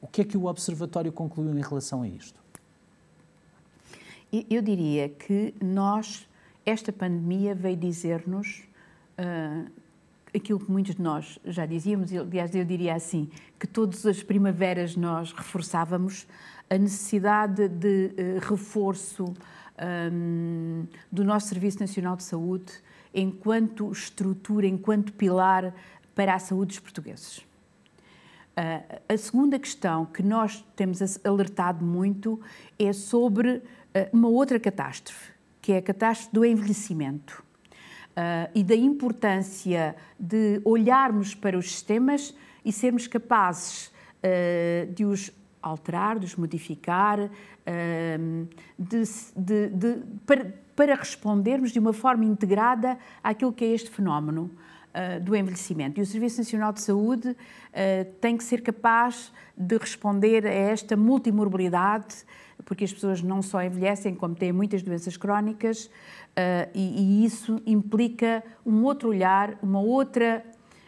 o 0.01 0.07
que 0.07 0.21
é 0.21 0.25
que 0.25 0.37
o 0.37 0.45
Observatório 0.45 1.11
concluiu 1.11 1.59
em 1.59 1.63
relação 1.63 2.03
a 2.03 2.09
isto? 2.09 2.39
Eu 4.51 4.61
diria 4.61 5.09
que 5.09 5.55
nós, 5.63 6.29
esta 6.67 6.93
pandemia 6.93 7.55
veio 7.55 7.77
dizer-nos 7.77 8.65
aquilo 10.35 10.59
que 10.59 10.71
muitos 10.71 10.97
de 10.97 11.03
nós 11.03 11.39
já 11.45 11.65
dizíamos, 11.65 12.13
aliás, 12.13 12.55
eu 12.55 12.65
diria 12.65 12.95
assim, 12.95 13.31
que 13.59 13.67
todas 13.67 14.05
as 14.05 14.23
primaveras 14.23 14.97
nós 14.97 15.33
reforçávamos 15.33 16.27
a 16.69 16.77
necessidade 16.77 17.69
de 17.69 18.07
uh, 18.07 18.49
reforço 18.49 19.33
um, 20.13 20.87
do 21.11 21.25
nosso 21.25 21.49
Serviço 21.49 21.79
Nacional 21.81 22.17
de 22.17 22.25
Saúde 22.25 22.73
enquanto 23.15 23.93
estrutura, 23.93 24.67
enquanto 24.67 25.13
pilar 25.13 25.73
para 26.15 26.35
a 26.35 26.39
saúde 26.39 26.69
dos 26.69 26.81
portugueses. 26.81 27.39
Uh, 27.39 29.03
a 29.09 29.17
segunda 29.17 29.59
questão 29.59 30.07
que 30.07 30.23
nós 30.23 30.65
temos 30.75 31.01
alertado 31.25 31.85
muito 31.85 32.41
é 32.79 32.93
sobre 32.93 33.57
uh, 33.57 33.63
uma 34.13 34.29
outra 34.29 34.59
catástrofe, 34.59 35.33
que 35.63 35.73
é 35.73 35.79
a 35.79 35.83
catástrofe 35.83 36.35
do 36.35 36.45
envelhecimento 36.45 37.44
uh, 38.15 38.51
e 38.55 38.63
da 38.63 38.75
importância 38.75 39.95
de 40.19 40.61
olharmos 40.65 41.35
para 41.35 41.59
os 41.59 41.71
sistemas 41.71 42.35
e 42.65 42.73
sermos 42.73 43.07
capazes 43.07 43.87
uh, 43.89 44.93
de 44.93 45.05
os 45.05 45.31
alterar, 45.63 46.19
de 46.19 46.27
os 46.27 46.37
modificar, 46.37 47.21
uh, 47.21 48.49
de, 48.79 49.03
de, 49.37 49.69
de, 49.69 50.03
para, 50.27 50.55
para, 50.77 50.95
respondermos 50.95 51.73
de 51.73 51.79
uma 51.79 51.93
forma 51.93 52.25
integrada 52.25 52.99
àquilo 53.23 53.53
que 53.53 53.65
é 53.65 53.69
este 53.69 53.91
fenómeno 53.91 54.51
do 55.23 55.35
envelhecimento. 55.35 55.99
E 55.99 56.05
o 56.05 56.07
Serviço 56.07 56.39
Nacional 56.39 56.73
de 56.73 56.81
Saúde 56.81 57.37
tem 58.21 58.37
que 58.37 58.45
ser 58.45 58.63
capaz 58.63 59.33
de 59.57 59.77
responder 59.77 60.47
a 60.47 60.53
esta 60.53 60.97
multimorbilidade, 60.97 62.15
porque 62.65 62.85
as 62.85 62.93
pessoas 62.93 63.21
não 63.21 63.43
só 63.43 63.61
envelhecem, 63.61 64.15
como 64.15 64.37
têm 64.37 64.53
muitas 64.53 64.83
doenças 64.85 65.17
crónicas, 65.17 65.91
Uh, 66.35 66.69
e, 66.75 67.23
e, 67.23 67.25
isso 67.25 67.63
implica 67.65 68.43
um 68.67 68.83
outro 68.83 69.11
olhar, 69.11 69.57
uma 69.63 69.81
outra 69.81 70.45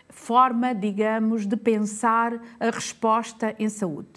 forma, 0.09 0.75
digamos, 0.75 1.47
de 1.47 1.57
pensar 1.57 2.43
a 2.59 2.71
resposta 2.71 3.55
em 3.57 3.69
saúde. 3.69 4.09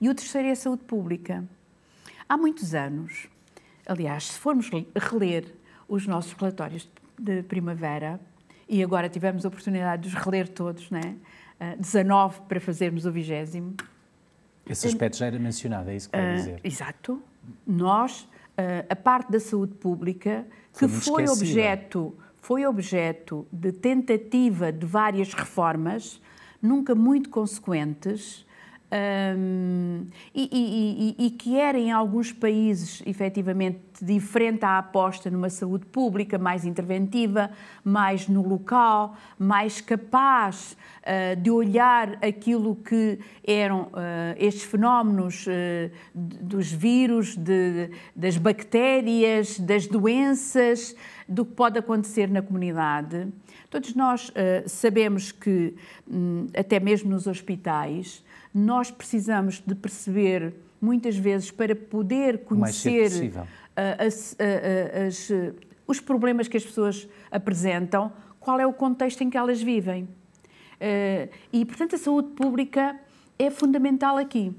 E 0.00 0.08
o 0.08 0.14
terceiro 0.14 0.48
é 0.48 0.52
a 0.52 0.56
saúde 0.56 0.84
pública. 0.84 1.44
Há 2.26 2.38
muitos 2.38 2.74
anos, 2.74 3.28
aliás, 3.86 4.28
se 4.28 4.38
formos 4.38 4.70
reler 4.96 5.54
os 5.86 6.06
nossos 6.06 6.32
relatórios 6.32 6.88
de 7.18 7.42
primavera, 7.42 8.18
e 8.66 8.82
agora 8.82 9.10
tivemos 9.10 9.44
a 9.44 9.48
oportunidade 9.48 10.08
de 10.08 10.08
os 10.08 10.14
reler 10.14 10.48
todos, 10.48 10.90
né? 10.90 11.16
Uh, 11.60 11.76
19 11.78 12.40
para 12.42 12.60
fazermos 12.60 13.04
o 13.04 13.12
vigésimo. 13.12 13.74
Esse 14.66 14.86
aspecto 14.86 15.18
já 15.18 15.26
era 15.26 15.38
mencionado, 15.38 15.90
é 15.90 15.96
isso 15.96 16.08
que 16.08 16.16
quero 16.16 16.32
uh, 16.32 16.36
dizer. 16.36 16.60
Exato. 16.64 17.22
Nós, 17.66 18.28
a 18.88 18.96
parte 18.96 19.30
da 19.30 19.40
saúde 19.40 19.72
pública, 19.74 20.44
que 20.78 20.86
foi, 20.86 21.26
foi 21.26 21.28
objeto, 21.28 22.14
foi 22.36 22.64
objeto 22.64 23.46
de 23.52 23.72
tentativa 23.72 24.70
de 24.72 24.86
várias 24.86 25.34
reformas, 25.34 26.20
nunca 26.62 26.94
muito 26.94 27.28
consequentes, 27.28 28.46
um, 28.90 30.06
e, 30.34 30.48
e, 30.50 31.16
e, 31.20 31.26
e, 31.26 31.30
que 31.30 31.58
era 31.58 31.78
em 31.78 31.92
alguns 31.92 32.32
países 32.32 33.02
efetivamente 33.04 33.80
diferente 34.00 34.64
à 34.64 34.78
aposta 34.78 35.30
numa 35.30 35.50
saúde 35.50 35.84
pública 35.86 36.38
mais 36.38 36.64
interventiva, 36.64 37.50
mais 37.84 38.28
no 38.28 38.46
local, 38.46 39.14
mais 39.38 39.82
capaz 39.82 40.74
uh, 41.02 41.36
de 41.38 41.50
olhar 41.50 42.18
aquilo 42.24 42.76
que 42.76 43.18
eram 43.46 43.82
uh, 43.82 43.90
estes 44.38 44.62
fenómenos 44.64 45.46
uh, 45.46 45.90
dos 46.14 46.72
vírus, 46.72 47.36
de, 47.36 47.90
das 48.16 48.38
bactérias, 48.38 49.58
das 49.60 49.86
doenças, 49.86 50.96
do 51.28 51.44
que 51.44 51.52
pode 51.52 51.78
acontecer 51.78 52.30
na 52.30 52.40
comunidade. 52.40 53.28
Todos 53.68 53.94
nós 53.94 54.32
sabemos 54.66 55.30
que, 55.30 55.74
um, 56.10 56.46
até 56.56 56.80
mesmo 56.80 57.10
nos 57.10 57.26
hospitais, 57.26 58.24
nós 58.58 58.90
precisamos 58.90 59.62
de 59.64 59.74
perceber, 59.74 60.54
muitas 60.80 61.16
vezes, 61.16 61.50
para 61.50 61.74
poder 61.74 62.44
conhecer 62.44 63.32
as, 63.76 64.36
as, 65.06 65.30
os 65.86 66.00
problemas 66.00 66.48
que 66.48 66.56
as 66.56 66.64
pessoas 66.64 67.08
apresentam, 67.30 68.12
qual 68.40 68.58
é 68.60 68.66
o 68.66 68.72
contexto 68.72 69.22
em 69.22 69.30
que 69.30 69.36
elas 69.36 69.62
vivem. 69.62 70.08
Eh, 70.80 71.28
e, 71.52 71.64
portanto, 71.64 71.96
a 71.96 71.98
saúde 71.98 72.28
pública 72.30 72.98
é 73.38 73.50
fundamental 73.50 74.16
aqui. 74.16 74.54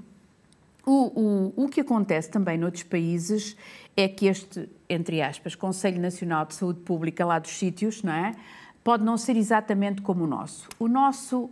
O, 0.86 1.52
o, 1.56 1.64
o 1.64 1.68
que 1.68 1.80
acontece 1.80 2.30
também 2.30 2.56
noutros 2.56 2.82
países 2.82 3.56
é 3.96 4.08
que 4.08 4.26
este, 4.26 4.68
entre 4.88 5.20
aspas, 5.20 5.54
Conselho 5.54 6.00
Nacional 6.00 6.46
de 6.46 6.54
Saúde 6.54 6.80
Pública 6.80 7.24
lá 7.24 7.38
dos 7.38 7.50
sítios, 7.50 8.02
não 8.02 8.12
é? 8.12 8.34
Pode 8.82 9.04
não 9.04 9.18
ser 9.18 9.36
exatamente 9.36 10.00
como 10.00 10.24
o 10.24 10.26
nosso. 10.26 10.68
O 10.78 10.88
nosso, 10.88 11.50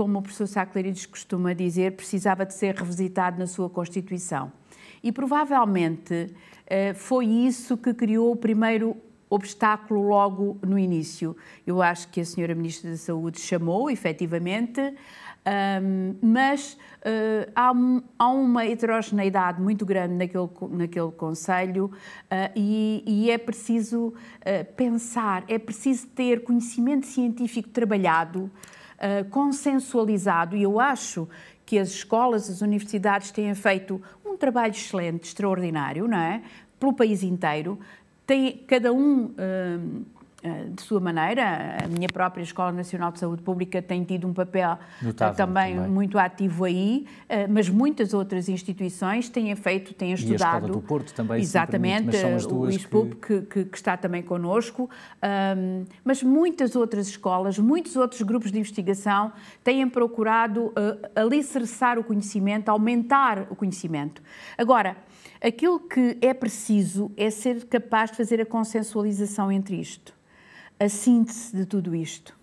como 0.00 0.20
o 0.20 0.22
professor 0.22 0.46
Saclarides 0.46 1.04
costuma 1.04 1.52
dizer, 1.52 1.92
precisava 1.92 2.46
de 2.46 2.54
ser 2.54 2.74
revisitado 2.74 3.38
na 3.38 3.46
sua 3.46 3.68
Constituição. 3.68 4.50
E 5.02 5.12
provavelmente 5.12 6.34
eh, 6.66 6.94
foi 6.94 7.26
isso 7.26 7.76
que 7.76 7.92
criou 7.92 8.32
o 8.32 8.36
primeiro 8.36 8.96
obstáculo 9.28 10.08
logo 10.08 10.58
no 10.66 10.78
início. 10.78 11.36
Eu 11.66 11.82
acho 11.82 12.08
que 12.08 12.22
a 12.22 12.24
senhora 12.24 12.54
Ministra 12.54 12.92
da 12.92 12.96
Saúde 12.96 13.38
chamou, 13.40 13.90
efetivamente, 13.90 14.80
mas 16.22 16.78
uh, 17.00 17.52
há, 17.54 18.30
uma 18.30 18.64
heterogeneidade 18.64 19.60
muito 19.60 19.84
grande 19.84 20.14
naquele, 20.14 20.48
naquele 20.76 21.12
Conselho 21.12 21.86
uh, 21.86 22.52
e, 22.56 23.30
é 23.30 23.38
preciso 23.38 24.14
pensar, 24.76 25.44
é 25.46 25.58
preciso 25.58 26.08
ter 26.08 26.42
conhecimento 26.42 27.06
científico 27.06 27.68
trabalhado, 27.68 28.50
consensualizado, 29.30 30.56
e 30.56 30.62
eu 30.62 30.78
acho 30.78 31.28
que 31.64 31.78
as 31.78 31.90
escolas, 31.90 32.50
as 32.50 32.62
universidades 32.62 33.30
têm 33.30 33.54
feito 33.54 34.02
um 34.26 34.36
trabalho 34.36 34.72
excelente, 34.72 35.24
extraordinário, 35.24 36.08
não 36.08 36.18
é? 36.18 36.42
Pelo 36.78 36.92
país 36.92 37.22
inteiro. 37.22 37.78
Tem, 38.26 38.58
cada 38.66 38.92
um 38.92 39.32
eh, 39.38 39.78
de 40.74 40.82
sua 40.82 41.00
maneira. 41.00 41.76
A 41.84 41.88
minha 41.88 42.08
própria 42.08 42.42
Escola 42.42 42.72
Nacional 42.72 43.12
de 43.12 43.18
Saúde 43.18 43.42
Pública 43.42 43.82
tem 43.82 44.04
tido 44.04 44.26
um 44.26 44.32
papel 44.32 44.72
eh, 44.72 45.04
Notável, 45.04 45.36
também, 45.36 45.74
também, 45.74 45.90
muito 45.90 46.18
ativo 46.18 46.64
aí, 46.64 47.06
eh, 47.28 47.46
mas 47.46 47.68
muitas 47.68 48.14
outras 48.14 48.48
instituições 48.48 49.28
têm 49.28 49.54
feito, 49.54 49.92
têm 49.92 50.12
estudado. 50.12 50.40
E 50.40 50.42
a 50.42 50.56
Escola 50.56 50.72
do 50.72 50.80
Porto 50.80 51.12
também, 51.12 51.40
Exatamente, 51.40 52.16
o 52.50 52.68
ISPUP 52.68 53.16
que... 53.16 53.40
Que, 53.42 53.64
que... 53.64 53.76
está 53.76 53.96
também 53.96 54.22
connosco, 54.22 54.88
um, 55.56 55.84
mas 56.04 56.22
muitas 56.22 56.74
outras 56.74 57.08
escolas, 57.08 57.58
muitos 57.58 57.96
outros 57.96 58.22
grupos 58.22 58.50
de 58.50 58.58
investigação 58.58 59.32
têm 59.62 59.88
procurado 59.88 60.66
uh, 60.66 60.74
alicerçar 61.14 61.98
o 61.98 62.04
conhecimento, 62.04 62.68
aumentar 62.68 63.46
o 63.50 63.56
conhecimento. 63.56 64.22
Agora, 64.56 64.96
aquilo 65.42 65.80
que 65.80 66.18
é 66.20 66.32
preciso 66.32 67.10
é 67.16 67.30
ser 67.30 67.64
capaz 67.66 68.10
de 68.10 68.16
fazer 68.16 68.40
a 68.40 68.46
consensualização 68.46 69.50
entre 69.50 69.76
isto 69.76 70.19
a 70.80 70.88
síntese 70.88 71.54
de 71.54 71.66
tudo 71.66 71.94
isto. 71.94 72.34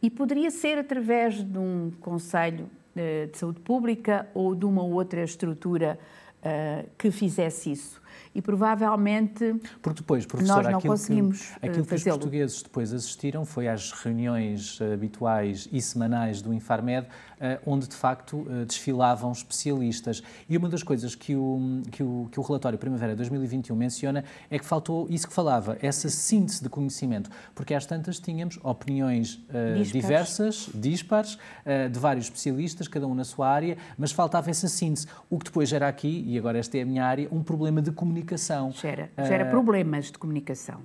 E 0.00 0.08
poderia 0.08 0.50
ser 0.50 0.78
através 0.78 1.42
de 1.42 1.58
um 1.58 1.90
Conselho 2.00 2.70
eh, 2.94 3.26
de 3.26 3.36
Saúde 3.36 3.60
Pública 3.60 4.28
ou 4.32 4.54
de 4.54 4.64
uma 4.64 4.82
outra 4.82 5.24
estrutura 5.24 5.98
uh, 6.42 6.88
que 6.96 7.10
fizesse 7.10 7.72
isso 7.72 8.02
e 8.34 8.40
provavelmente 8.40 9.54
Porque 9.80 10.00
depois, 10.00 10.26
nós 10.46 10.66
não 10.66 10.80
conseguimos 10.80 11.50
que, 11.60 11.66
aquilo 11.66 11.84
que 11.84 11.94
os 11.94 12.04
portugueses 12.04 12.62
depois 12.62 12.92
assistiram 12.92 13.44
foi 13.44 13.68
às 13.68 13.92
reuniões 13.92 14.80
habituais 14.80 15.68
e 15.70 15.80
semanais 15.80 16.40
do 16.40 16.52
Infarmed, 16.52 17.06
eh, 17.06 17.31
onde 17.66 17.88
de 17.88 17.96
facto 17.96 18.46
eh, 18.48 18.64
desfilavam 18.64 19.32
especialistas. 19.32 20.22
E 20.48 20.56
uma 20.56 20.68
das 20.68 20.82
coisas 20.82 21.14
que 21.14 21.34
o, 21.34 21.82
que 21.90 22.02
o, 22.02 22.28
que 22.30 22.38
o 22.38 22.42
relatório 22.42 22.78
Primavera 22.78 23.16
2021 23.16 23.74
menciona 23.74 24.24
é 24.50 24.58
que 24.58 24.64
faltou 24.64 25.06
isso 25.10 25.26
que 25.26 25.34
falava, 25.34 25.76
essa 25.82 26.08
síntese 26.08 26.62
de 26.62 26.68
conhecimento, 26.68 27.30
porque 27.54 27.74
às 27.74 27.84
tantas 27.84 28.18
tínhamos 28.18 28.58
opiniões 28.62 29.34
uh, 29.34 29.82
diversas, 29.82 30.68
dispares, 30.74 31.34
uh, 31.34 31.88
de 31.90 31.98
vários 31.98 32.26
especialistas, 32.26 32.86
cada 32.86 33.06
um 33.06 33.14
na 33.14 33.24
sua 33.24 33.48
área, 33.48 33.76
mas 33.98 34.12
faltava 34.12 34.50
essa 34.50 34.68
síntese, 34.68 35.06
o 35.28 35.38
que 35.38 35.46
depois 35.46 35.68
gera 35.68 35.88
aqui, 35.88 36.24
e 36.26 36.38
agora 36.38 36.58
esta 36.58 36.78
é 36.78 36.82
a 36.82 36.86
minha 36.86 37.04
área, 37.04 37.28
um 37.32 37.42
problema 37.42 37.82
de 37.82 37.90
comunicação. 37.90 38.70
Gera, 38.72 39.10
gera 39.18 39.46
uh, 39.46 39.50
problemas 39.50 40.06
de 40.06 40.18
comunicação. 40.18 40.80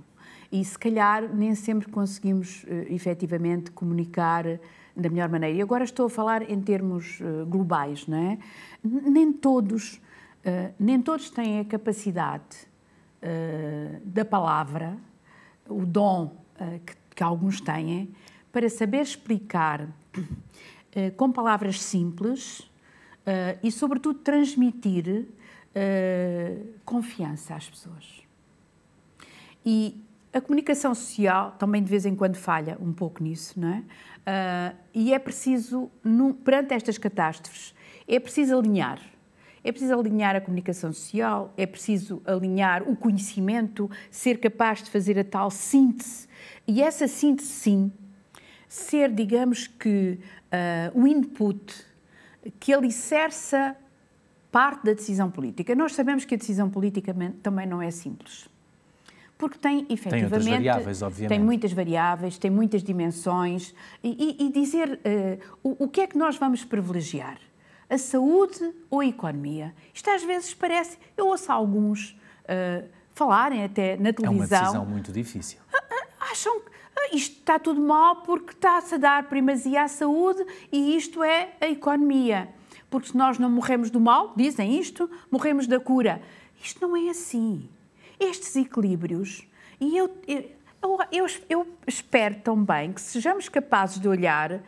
E 0.51 0.63
se 0.63 0.77
calhar 0.79 1.23
nem 1.33 1.53
sempre 1.55 1.89
conseguimos 1.89 2.63
uh, 2.63 2.93
efetivamente 2.93 3.71
comunicar 3.71 4.45
da 4.97 5.09
melhor 5.09 5.29
maneira. 5.29 5.55
E 5.55 5.61
agora 5.61 5.83
estou 5.83 6.07
a 6.07 6.09
falar 6.09 6.49
em 6.49 6.59
termos 6.59 7.19
uh, 7.21 7.45
globais, 7.45 8.07
não 8.07 8.17
é? 8.17 8.37
Nem 8.83 9.31
todos, 9.31 9.95
uh, 10.45 10.73
nem 10.79 11.01
todos 11.01 11.29
têm 11.29 11.59
a 11.59 11.65
capacidade 11.65 12.67
uh, 13.21 14.01
da 14.03 14.25
palavra, 14.25 14.97
o 15.69 15.85
dom 15.85 16.35
que, 16.85 16.95
que, 17.15 17.23
alguns 17.23 17.61
têm, 17.61 18.15
para 18.51 18.67
saber 18.67 19.01
explicar 19.01 19.87
com 21.15 21.31
palavras 21.31 21.79
simples 21.79 22.67
e, 23.61 23.71
sobretudo, 23.71 24.17
transmitir 24.19 25.27
confiança 26.83 27.53
às 27.53 27.69
pessoas. 27.69 28.23
E 29.63 30.01
a 30.33 30.41
comunicação 30.41 30.95
social 30.95 31.55
também 31.59 31.83
de 31.83 31.89
vez 31.89 32.05
em 32.05 32.15
quando 32.15 32.35
falha 32.35 32.77
um 32.79 32.93
pouco 32.93 33.21
nisso, 33.23 33.59
não 33.59 33.67
é? 33.67 33.83
Uh, 34.27 34.75
e 34.93 35.13
é 35.13 35.19
preciso, 35.19 35.89
no, 36.03 36.33
perante 36.33 36.73
estas 36.73 36.97
catástrofes, 36.97 37.73
é 38.05 38.19
preciso 38.19 38.57
alinhar. 38.57 38.99
É 39.63 39.71
preciso 39.71 39.97
alinhar 39.97 40.35
a 40.35 40.41
comunicação 40.41 40.91
social, 40.91 41.53
é 41.55 41.65
preciso 41.65 42.21
alinhar 42.25 42.83
o 42.83 42.95
conhecimento, 42.95 43.89
ser 44.11 44.37
capaz 44.39 44.83
de 44.83 44.89
fazer 44.89 45.17
a 45.17 45.23
tal 45.23 45.49
síntese. 45.49 46.27
E 46.67 46.81
essa 46.81 47.07
síntese, 47.07 47.47
sim, 47.47 47.91
ser, 48.67 49.13
digamos 49.13 49.67
que, 49.67 50.19
uh, 50.51 50.99
um 50.99 51.07
input 51.07 51.73
que 52.59 52.73
alicerça 52.73 53.77
parte 54.51 54.83
da 54.83 54.93
decisão 54.93 55.31
política. 55.31 55.73
Nós 55.73 55.95
sabemos 55.95 56.25
que 56.25 56.35
a 56.35 56.37
decisão 56.37 56.69
política 56.69 57.15
também 57.41 57.65
não 57.65 57.81
é 57.81 57.91
simples 57.91 58.49
porque 59.37 59.57
tem 59.57 59.85
efetivamente. 59.89 60.43
Tem 60.43 60.53
variáveis, 60.53 61.01
obviamente. 61.01 61.29
Tem 61.29 61.39
muitas 61.39 61.71
variáveis, 61.71 62.37
tem 62.37 62.49
muitas 62.49 62.83
dimensões. 62.83 63.73
E, 64.03 64.37
e, 64.39 64.45
e 64.47 64.51
dizer 64.51 64.89
uh, 64.89 65.57
o, 65.63 65.85
o 65.85 65.87
que 65.87 66.01
é 66.01 66.07
que 66.07 66.17
nós 66.17 66.37
vamos 66.37 66.65
privilegiar? 66.65 67.39
A 67.89 67.97
saúde 67.97 68.73
ou 68.89 68.99
a 68.99 69.05
economia? 69.05 69.73
Isto 69.93 70.09
às 70.09 70.23
vezes 70.23 70.53
parece. 70.53 70.97
Eu 71.15 71.27
ouço 71.27 71.51
alguns 71.51 72.17
uh, 72.43 72.87
falarem 73.13 73.63
até 73.63 73.95
na 73.95 74.11
televisão. 74.11 74.57
É 74.57 74.61
uma 74.61 74.63
decisão 74.63 74.85
muito 74.85 75.11
difícil. 75.11 75.59
Acham 76.19 76.59
que 76.59 77.15
isto 77.15 77.39
está 77.39 77.59
tudo 77.59 77.79
mal 77.79 78.17
porque 78.23 78.51
está-se 78.51 78.95
a 78.95 78.97
dar 78.97 79.29
primazia 79.29 79.83
à 79.83 79.87
saúde 79.87 80.43
e 80.71 80.97
isto 80.97 81.23
é 81.23 81.53
a 81.61 81.67
economia. 81.67 82.49
Porque 82.89 83.09
se 83.09 83.17
nós 83.17 83.37
não 83.37 83.49
morremos 83.49 83.89
do 83.89 83.99
mal, 83.99 84.33
dizem 84.35 84.79
isto, 84.79 85.09
morremos 85.29 85.67
da 85.67 85.79
cura. 85.79 86.21
Isto 86.61 86.87
não 86.87 86.97
é 86.97 87.09
assim 87.09 87.69
estes 88.19 88.55
equilíbrios. 88.55 89.47
E 89.79 89.97
eu, 89.97 90.09
eu, 90.27 90.45
eu, 91.11 91.25
eu 91.49 91.67
espero 91.85 92.35
também 92.41 92.93
que 92.93 93.01
sejamos 93.01 93.49
capazes 93.49 93.99
de 93.99 94.07
olhar 94.07 94.61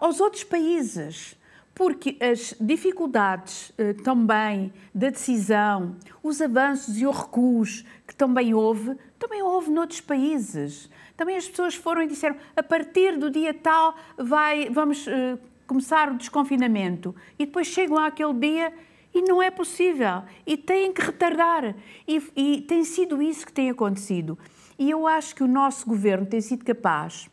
aos 0.00 0.20
outros 0.20 0.44
países, 0.44 1.36
porque 1.74 2.16
as 2.20 2.54
dificuldades 2.58 3.70
eh, 3.78 3.92
também 3.92 4.72
da 4.94 5.10
decisão, 5.10 5.96
os 6.22 6.40
avanços 6.40 6.98
e 7.00 7.06
os 7.06 7.16
recuos 7.16 7.84
que 8.06 8.14
também 8.14 8.52
houve, 8.54 8.96
também 9.18 9.42
houve 9.42 9.70
noutros 9.70 10.00
países. 10.00 10.90
Também 11.16 11.36
as 11.36 11.46
pessoas 11.46 11.74
foram 11.74 12.02
e 12.02 12.06
disseram 12.06 12.36
a 12.56 12.62
partir 12.62 13.18
do 13.18 13.30
dia 13.30 13.52
tal 13.52 13.94
vai, 14.16 14.70
vamos 14.70 15.06
uh, 15.06 15.38
começar 15.66 16.10
o 16.10 16.16
desconfinamento. 16.16 17.14
E 17.38 17.44
depois 17.44 17.66
chegam 17.66 17.98
àquele 17.98 18.34
dia 18.34 18.72
e 19.18 19.22
não 19.22 19.42
é 19.42 19.50
possível. 19.50 20.22
E 20.46 20.56
têm 20.56 20.92
que 20.92 21.02
retardar. 21.02 21.74
E, 22.06 22.22
e 22.36 22.60
tem 22.62 22.84
sido 22.84 23.20
isso 23.20 23.44
que 23.44 23.52
tem 23.52 23.68
acontecido. 23.70 24.38
E 24.78 24.90
eu 24.90 25.06
acho 25.06 25.34
que 25.34 25.42
o 25.42 25.48
nosso 25.48 25.86
governo 25.86 26.24
tem 26.24 26.40
sido 26.40 26.64
capaz, 26.64 27.28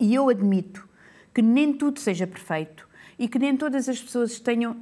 e 0.00 0.14
eu 0.14 0.28
admito, 0.28 0.88
que 1.34 1.42
nem 1.42 1.72
tudo 1.72 2.00
seja 2.00 2.26
perfeito 2.26 2.88
e 3.18 3.28
que 3.28 3.38
nem 3.38 3.56
todas 3.56 3.88
as 3.88 4.00
pessoas 4.00 4.40
tenham, 4.40 4.76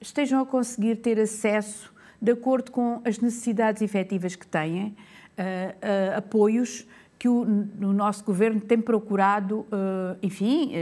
estejam 0.00 0.40
a 0.40 0.46
conseguir 0.46 0.96
ter 0.96 1.20
acesso 1.20 1.92
de 2.20 2.32
acordo 2.32 2.70
com 2.70 3.02
as 3.04 3.18
necessidades 3.18 3.82
efetivas 3.82 4.34
que 4.34 4.46
têm, 4.46 4.86
uh, 4.86 4.92
uh, 4.92 6.16
apoios 6.16 6.86
que 7.18 7.28
o, 7.28 7.42
o, 7.42 7.92
nosso 7.92 8.24
governo 8.24 8.60
tem 8.60 8.80
procurado, 8.80 9.60
uh, 9.60 10.18
enfim, 10.22 10.72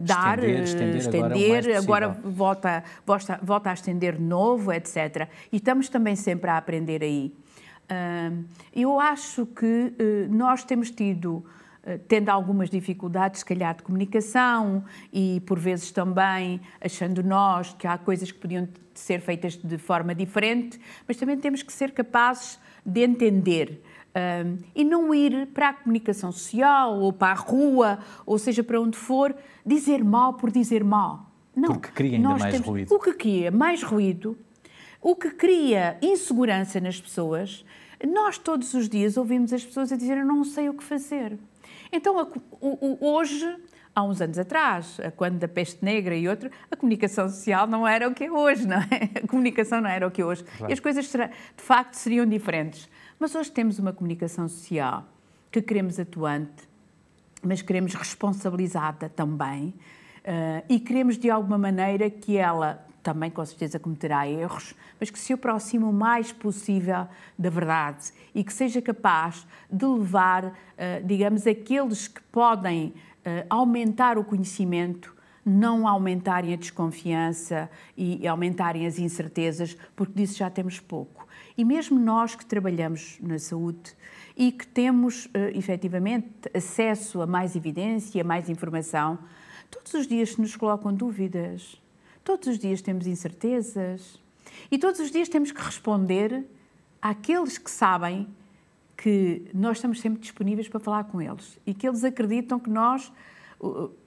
dar, 0.00 0.38
estender, 0.42 0.62
estender, 0.62 0.96
estender 0.96 1.76
agora, 1.76 2.06
agora 2.06 2.08
volta, 2.08 2.84
volta, 3.04 3.40
volta 3.42 3.70
a 3.70 3.74
estender 3.74 4.16
de 4.16 4.22
novo, 4.22 4.72
etc. 4.72 5.28
E 5.50 5.56
estamos 5.56 5.88
também 5.88 6.16
sempre 6.16 6.50
a 6.50 6.56
aprender 6.56 7.02
aí. 7.02 7.34
Eu 8.74 8.98
acho 8.98 9.46
que 9.46 9.92
eh, 9.98 10.26
nós 10.30 10.64
temos 10.64 10.90
tido, 10.90 11.44
eh, 11.84 11.98
tendo 12.08 12.30
algumas 12.30 12.70
dificuldades, 12.70 13.40
se 13.40 13.44
calhar, 13.44 13.74
de 13.74 13.82
comunicação 13.82 14.84
e, 15.12 15.42
por 15.46 15.58
vezes, 15.58 15.90
também 15.90 16.60
achando 16.80 17.22
nós 17.22 17.74
que 17.78 17.86
há 17.86 17.98
coisas 17.98 18.30
que 18.30 18.38
podiam 18.38 18.66
ser 18.94 19.20
feitas 19.20 19.56
de 19.56 19.78
forma 19.78 20.14
diferente, 20.14 20.80
mas 21.06 21.16
também 21.16 21.36
temos 21.36 21.62
que 21.62 21.72
ser 21.72 21.92
capazes 21.92 22.58
de 22.84 23.02
entender 23.02 23.82
um, 24.14 24.58
e 24.74 24.84
não 24.84 25.14
ir 25.14 25.46
para 25.48 25.70
a 25.70 25.72
comunicação 25.72 26.32
social 26.32 26.98
ou 26.98 27.12
para 27.12 27.32
a 27.32 27.36
rua, 27.36 27.98
ou 28.26 28.38
seja, 28.38 28.62
para 28.62 28.80
onde 28.80 28.96
for, 28.96 29.34
dizer 29.64 30.04
mal 30.04 30.34
por 30.34 30.50
dizer 30.50 30.84
mal. 30.84 31.30
Não. 31.54 31.74
Porque 31.74 31.88
cria 31.88 32.16
ainda 32.16 32.28
mais 32.30 32.52
temos, 32.52 32.66
ruído. 32.66 32.94
O 32.94 32.98
que 32.98 33.12
cria 33.12 33.50
mais 33.50 33.82
ruído 33.82 34.36
o 35.02 35.16
que 35.16 35.30
cria 35.30 35.98
insegurança 36.00 36.80
nas 36.80 37.00
pessoas. 37.00 37.64
Nós 38.08 38.38
todos 38.38 38.72
os 38.72 38.88
dias 38.88 39.16
ouvimos 39.16 39.52
as 39.52 39.64
pessoas 39.64 39.90
a 39.92 39.96
dizer 39.96 40.16
eu 40.16 40.24
não 40.24 40.44
sei 40.44 40.68
o 40.68 40.74
que 40.74 40.84
fazer. 40.84 41.36
Então, 41.90 42.30
hoje, 43.00 43.56
há 43.94 44.02
uns 44.02 44.20
anos 44.20 44.38
atrás, 44.38 44.98
quando 45.16 45.38
da 45.38 45.48
peste 45.48 45.84
negra 45.84 46.14
e 46.14 46.28
outro, 46.28 46.50
a 46.70 46.76
comunicação 46.76 47.28
social 47.28 47.66
não 47.66 47.86
era 47.86 48.08
o 48.08 48.14
que 48.14 48.24
é 48.24 48.30
hoje, 48.30 48.66
não 48.66 48.76
é? 48.76 49.10
A 49.22 49.26
comunicação 49.26 49.80
não 49.80 49.90
era 49.90 50.06
o 50.06 50.10
que 50.10 50.22
é 50.22 50.24
hoje. 50.24 50.44
Claro. 50.44 50.70
E 50.70 50.72
as 50.72 50.80
coisas, 50.80 51.04
de 51.06 51.18
facto, 51.56 51.94
seriam 51.94 52.24
diferentes. 52.24 52.88
Mas 53.22 53.36
hoje 53.36 53.52
temos 53.52 53.78
uma 53.78 53.92
comunicação 53.92 54.48
social 54.48 55.04
que 55.48 55.62
queremos 55.62 55.96
atuante, 55.96 56.68
mas 57.40 57.62
queremos 57.62 57.94
responsabilizada 57.94 59.08
também. 59.08 59.66
Uh, 59.68 60.66
e 60.68 60.80
queremos, 60.80 61.16
de 61.16 61.30
alguma 61.30 61.56
maneira, 61.56 62.10
que 62.10 62.36
ela 62.36 62.84
também 63.00 63.30
com 63.30 63.46
certeza 63.46 63.78
cometerá 63.78 64.26
erros, 64.26 64.74
mas 64.98 65.08
que 65.08 65.20
se 65.20 65.32
aproxime 65.32 65.84
o 65.84 65.92
mais 65.92 66.32
possível 66.32 67.06
da 67.38 67.48
verdade 67.48 68.12
e 68.34 68.42
que 68.42 68.52
seja 68.52 68.82
capaz 68.82 69.46
de 69.70 69.86
levar, 69.86 70.58
eh, 70.76 71.00
digamos, 71.04 71.46
aqueles 71.46 72.08
que 72.08 72.20
podem 72.22 72.92
eh, 73.24 73.46
aumentar 73.48 74.18
o 74.18 74.24
conhecimento, 74.24 75.14
não 75.46 75.86
aumentarem 75.86 76.54
a 76.54 76.56
desconfiança 76.56 77.70
e 77.96 78.26
aumentarem 78.26 78.84
as 78.84 78.98
incertezas, 78.98 79.76
porque 79.94 80.12
disso 80.12 80.38
já 80.38 80.50
temos 80.50 80.80
pouco. 80.80 81.21
E 81.62 81.64
mesmo 81.64 81.96
nós 81.96 82.34
que 82.34 82.44
trabalhamos 82.44 83.18
na 83.20 83.38
saúde 83.38 83.94
e 84.36 84.50
que 84.50 84.66
temos 84.66 85.26
uh, 85.26 85.30
efetivamente 85.54 86.28
acesso 86.52 87.22
a 87.22 87.26
mais 87.26 87.54
evidência, 87.54 88.20
a 88.20 88.24
mais 88.24 88.48
informação, 88.48 89.18
todos 89.70 89.94
os 89.94 90.06
dias 90.06 90.32
se 90.32 90.40
nos 90.40 90.56
colocam 90.56 90.92
dúvidas 90.92 91.80
Todos 92.24 92.46
os 92.46 92.58
dias 92.58 92.80
temos 92.80 93.06
incertezas 93.06 94.20
e 94.70 94.78
todos 94.78 95.00
os 95.00 95.10
dias 95.10 95.28
temos 95.28 95.50
que 95.50 95.60
responder 95.60 96.44
àqueles 97.00 97.58
que 97.58 97.70
sabem 97.70 98.28
que 98.96 99.50
nós 99.52 99.78
estamos 99.78 100.00
sempre 100.00 100.20
disponíveis 100.20 100.68
para 100.68 100.78
falar 100.78 101.04
com 101.04 101.20
eles 101.20 101.58
e 101.66 101.74
que 101.74 101.86
eles 101.86 102.04
acreditam 102.04 102.60
que 102.60 102.70
nós 102.70 103.12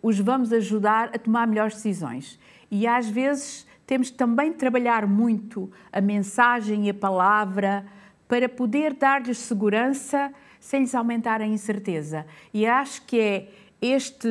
os 0.01 0.17
vamos 0.19 0.53
ajudar 0.53 1.09
a 1.13 1.19
tomar 1.19 1.45
melhores 1.45 1.75
decisões. 1.75 2.39
E 2.71 2.87
às 2.87 3.09
vezes 3.09 3.67
temos 3.85 4.09
também 4.09 4.51
de 4.51 4.57
trabalhar 4.57 5.07
muito 5.07 5.71
a 5.91 6.01
mensagem 6.01 6.87
e 6.87 6.89
a 6.89 6.93
palavra 6.93 7.85
para 8.27 8.49
poder 8.49 8.93
dar-lhes 8.93 9.37
segurança 9.37 10.31
sem 10.59 10.81
lhes 10.81 10.95
aumentar 10.95 11.41
a 11.41 11.45
incerteza. 11.45 12.25
E 12.53 12.65
acho 12.65 13.03
que 13.03 13.19
é 13.19 13.49
este 13.81 14.27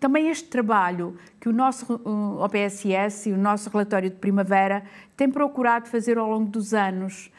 também 0.00 0.28
este 0.28 0.48
trabalho 0.48 1.16
que 1.40 1.48
o 1.48 1.52
nosso 1.52 1.98
OPSS 2.38 3.30
e 3.30 3.32
o 3.32 3.38
nosso 3.38 3.70
relatório 3.70 4.10
de 4.10 4.16
primavera 4.16 4.84
tem 5.16 5.30
procurado 5.30 5.88
fazer 5.88 6.18
ao 6.18 6.28
longo 6.28 6.50
dos 6.50 6.74
anos 6.74 7.30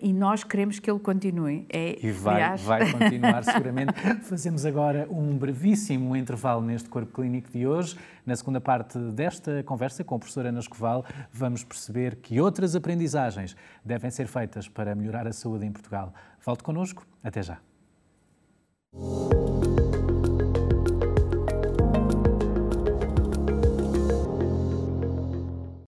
e 0.00 0.12
nós 0.12 0.42
queremos 0.42 0.78
que 0.78 0.90
ele 0.90 0.98
continue. 0.98 1.66
É, 1.68 1.98
e 2.04 2.10
vai, 2.10 2.34
aliás... 2.42 2.62
vai 2.62 2.90
continuar 2.92 3.44
seguramente. 3.44 3.92
Fazemos 4.22 4.64
agora 4.64 5.06
um 5.10 5.36
brevíssimo 5.36 6.16
intervalo 6.16 6.62
neste 6.62 6.88
Corpo 6.88 7.12
Clínico 7.12 7.50
de 7.50 7.66
hoje. 7.66 7.96
Na 8.24 8.34
segunda 8.34 8.60
parte 8.60 8.98
desta 8.98 9.62
conversa 9.62 10.02
com 10.02 10.14
a 10.14 10.18
professora 10.18 10.48
Ana 10.48 10.60
Escoval, 10.60 11.04
vamos 11.32 11.62
perceber 11.62 12.16
que 12.16 12.40
outras 12.40 12.74
aprendizagens 12.74 13.56
devem 13.84 14.10
ser 14.10 14.26
feitas 14.26 14.68
para 14.68 14.94
melhorar 14.94 15.26
a 15.26 15.32
saúde 15.32 15.66
em 15.66 15.72
Portugal. 15.72 16.12
Volte 16.44 16.62
connosco. 16.62 17.06
Até 17.22 17.42
já. 17.42 17.58